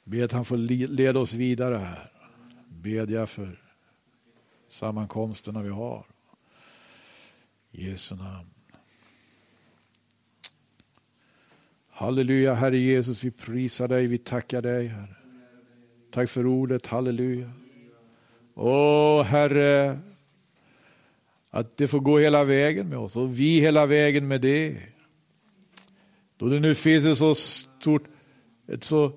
Be 0.08 0.24
att 0.24 0.32
han 0.32 0.44
får 0.44 0.56
leda 0.86 1.18
oss 1.18 1.34
vidare 1.34 1.76
här. 1.76 2.10
Bedja 2.68 3.26
för 3.26 3.62
sammankomsterna 4.70 5.62
vi 5.62 5.68
har. 5.68 6.06
I 7.70 7.90
Jesu 7.90 8.14
namn. 8.14 8.50
Halleluja, 11.88 12.54
Herre 12.54 12.78
Jesus, 12.78 13.24
vi 13.24 13.30
prisar 13.30 13.88
dig, 13.88 14.06
vi 14.06 14.18
tackar 14.18 14.62
dig, 14.62 14.86
Herre. 14.86 15.16
Tack 16.10 16.30
för 16.30 16.46
ordet, 16.46 16.86
halleluja. 16.86 17.50
Åh, 18.54 19.22
Herre, 19.22 19.98
att 21.50 21.76
det 21.76 21.88
får 21.88 22.00
gå 22.00 22.18
hela 22.18 22.44
vägen 22.44 22.88
med 22.88 22.98
oss 22.98 23.16
och 23.16 23.40
vi 23.40 23.60
hela 23.60 23.86
vägen 23.86 24.28
med 24.28 24.40
det. 24.40 24.76
Då 26.36 26.48
det 26.48 26.60
nu 26.60 26.74
finns 26.74 27.04
ett 27.04 27.18
så 27.18 27.34
stort, 27.34 28.04
ett 28.68 28.84
så, 28.84 29.12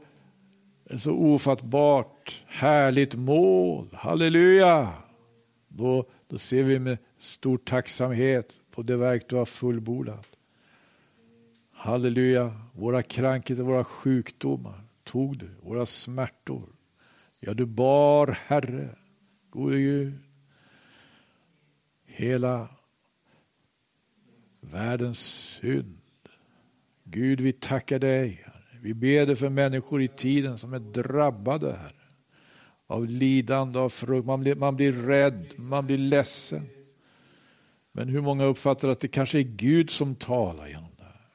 ett 0.90 1.02
så 1.02 1.12
ofattbart 1.14 2.44
härligt 2.48 3.16
mål. 3.16 3.90
Halleluja! 3.94 4.94
Då, 5.68 6.06
då 6.28 6.38
ser 6.38 6.64
vi 6.64 6.80
med 6.80 6.98
stor 7.18 7.58
tacksamhet 7.58 8.54
på 8.72 8.82
det 8.82 8.98
verk 8.98 9.30
du 9.30 9.36
har 9.36 9.46
fullbordat. 9.46 10.28
Halleluja, 11.72 12.62
våra 12.74 13.04
krankheter, 13.04 13.64
våra 13.64 13.84
sjukdomar 13.84 14.82
tog 15.04 15.38
du, 15.38 15.50
våra 15.62 15.86
smärtor. 15.86 16.70
Ja, 17.40 17.54
du 17.54 17.66
bar, 17.66 18.38
Herre, 18.48 18.96
gode 19.50 19.78
Gud 19.78 20.14
hela 22.20 22.68
världens 24.62 25.20
synd. 25.20 26.02
Gud, 27.04 27.42
vi 27.42 27.54
tackar 27.54 28.00
dig. 28.00 28.46
Vi 28.82 28.94
ber 28.94 29.26
dig 29.26 29.36
för 29.36 29.50
människor 29.50 30.02
i 30.02 30.08
tiden 30.08 30.58
som 30.58 30.74
är 30.74 30.80
drabbade 30.80 31.72
här 31.72 31.94
av 32.90 33.06
lidande, 33.06 33.80
av 33.80 33.90
frukt. 33.90 34.28
Man 34.28 34.40
blir, 34.40 34.56
man 34.56 34.76
blir 34.76 34.94
rädd, 34.94 35.46
man 35.56 35.86
blir 35.86 35.98
ledsen. 35.98 36.70
Men 37.92 38.10
hur 38.10 38.22
många 38.22 38.46
uppfattar 38.46 38.90
att 38.90 39.00
det 39.00 39.08
kanske 39.08 39.40
är 39.40 39.44
Gud 39.44 39.90
som 39.90 40.16
talar 40.16 40.68
genom 40.68 40.90
det 40.98 41.04
här? 41.04 41.28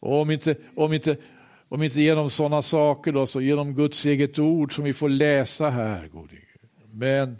Och 0.00 0.20
om 0.20 0.30
inte, 0.30 0.56
om 0.74 0.92
inte, 0.92 1.16
om 1.68 1.82
inte 1.82 2.00
genom 2.00 2.30
sådana 2.30 2.62
saker 2.62 3.12
då, 3.12 3.26
så 3.26 3.40
genom 3.40 3.74
Guds 3.74 4.04
eget 4.06 4.38
ord 4.38 4.74
som 4.74 4.84
vi 4.84 4.92
får 4.92 5.08
läsa 5.08 5.70
här, 5.70 6.08
gode 6.08 6.34
Gud. 6.34 6.70
Men 6.90 7.38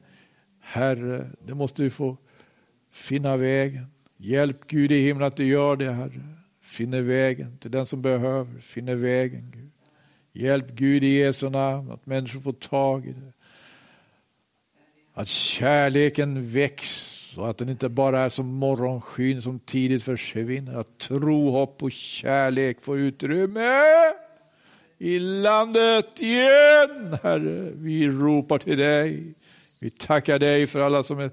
Herre, 0.61 1.30
det 1.47 1.55
måste 1.55 1.82
vi 1.82 1.91
få 1.91 2.16
finna 2.93 3.37
vägen. 3.37 3.87
Hjälp 4.16 4.66
Gud 4.66 4.93
i 4.93 5.01
himlen 5.01 5.26
att 5.26 5.37
du 5.37 5.45
gör 5.47 5.76
det, 5.76 5.93
Herre. 5.93 6.36
Finner 6.77 7.03
vägen 7.03 7.59
till 7.59 7.70
den 7.70 7.87
som 7.87 8.03
behöver, 8.03 8.61
finner 8.61 8.95
vägen. 8.95 9.53
Gud. 9.55 9.70
Hjälp 10.33 10.70
Gud 10.70 11.05
i 11.05 11.18
Jesu 11.18 11.51
namn 11.51 11.91
att 11.91 12.07
människor 12.07 12.41
får 12.41 12.53
tag 12.53 13.07
i 13.07 13.12
det. 13.12 13.33
Att 15.14 15.29
kärleken 15.29 16.49
väcks 16.49 17.35
och 17.39 17.51
att 17.51 17.59
den 17.59 17.68
inte 17.68 17.89
bara 17.89 18.20
är 18.20 18.29
som 18.29 18.47
morgonskyn 18.47 19.43
som 19.43 19.59
tidigt 19.59 20.03
försvinner. 20.03 20.74
Att 20.74 20.99
tro, 20.99 21.51
hopp 21.51 21.83
och 21.83 21.93
kärlek 21.93 22.81
får 22.81 22.99
utrymme 22.99 23.68
i 24.99 25.18
landet 25.18 26.20
igen. 26.20 27.18
Herre, 27.22 27.70
vi 27.74 28.09
ropar 28.09 28.59
till 28.59 28.79
dig. 28.79 29.35
Vi 29.81 29.91
tackar 29.91 30.39
dig 30.39 30.66
för 30.66 30.81
alla 30.81 31.03
som 31.03 31.18
är 31.18 31.31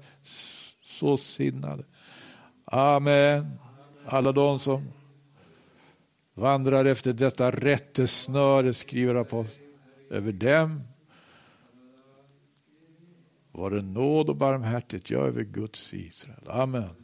så 0.84 1.16
sinnade. 1.16 1.84
Amen. 2.64 3.50
Alla 4.06 4.32
de 4.32 4.60
som 4.60 4.82
vandrar 6.34 6.84
efter 6.84 7.12
detta 7.12 7.50
rättesnöre, 7.50 8.74
skriver 8.74 9.14
aposteln, 9.14 9.66
över 10.10 10.32
dem 10.32 10.80
var 13.52 13.70
det 13.70 13.82
nåd 13.82 14.30
och 14.30 14.36
barmhärtighet, 14.36 15.10
ja, 15.10 15.18
över 15.18 15.42
Guds 15.42 15.94
Israel. 15.94 16.48
Amen. 16.48 17.03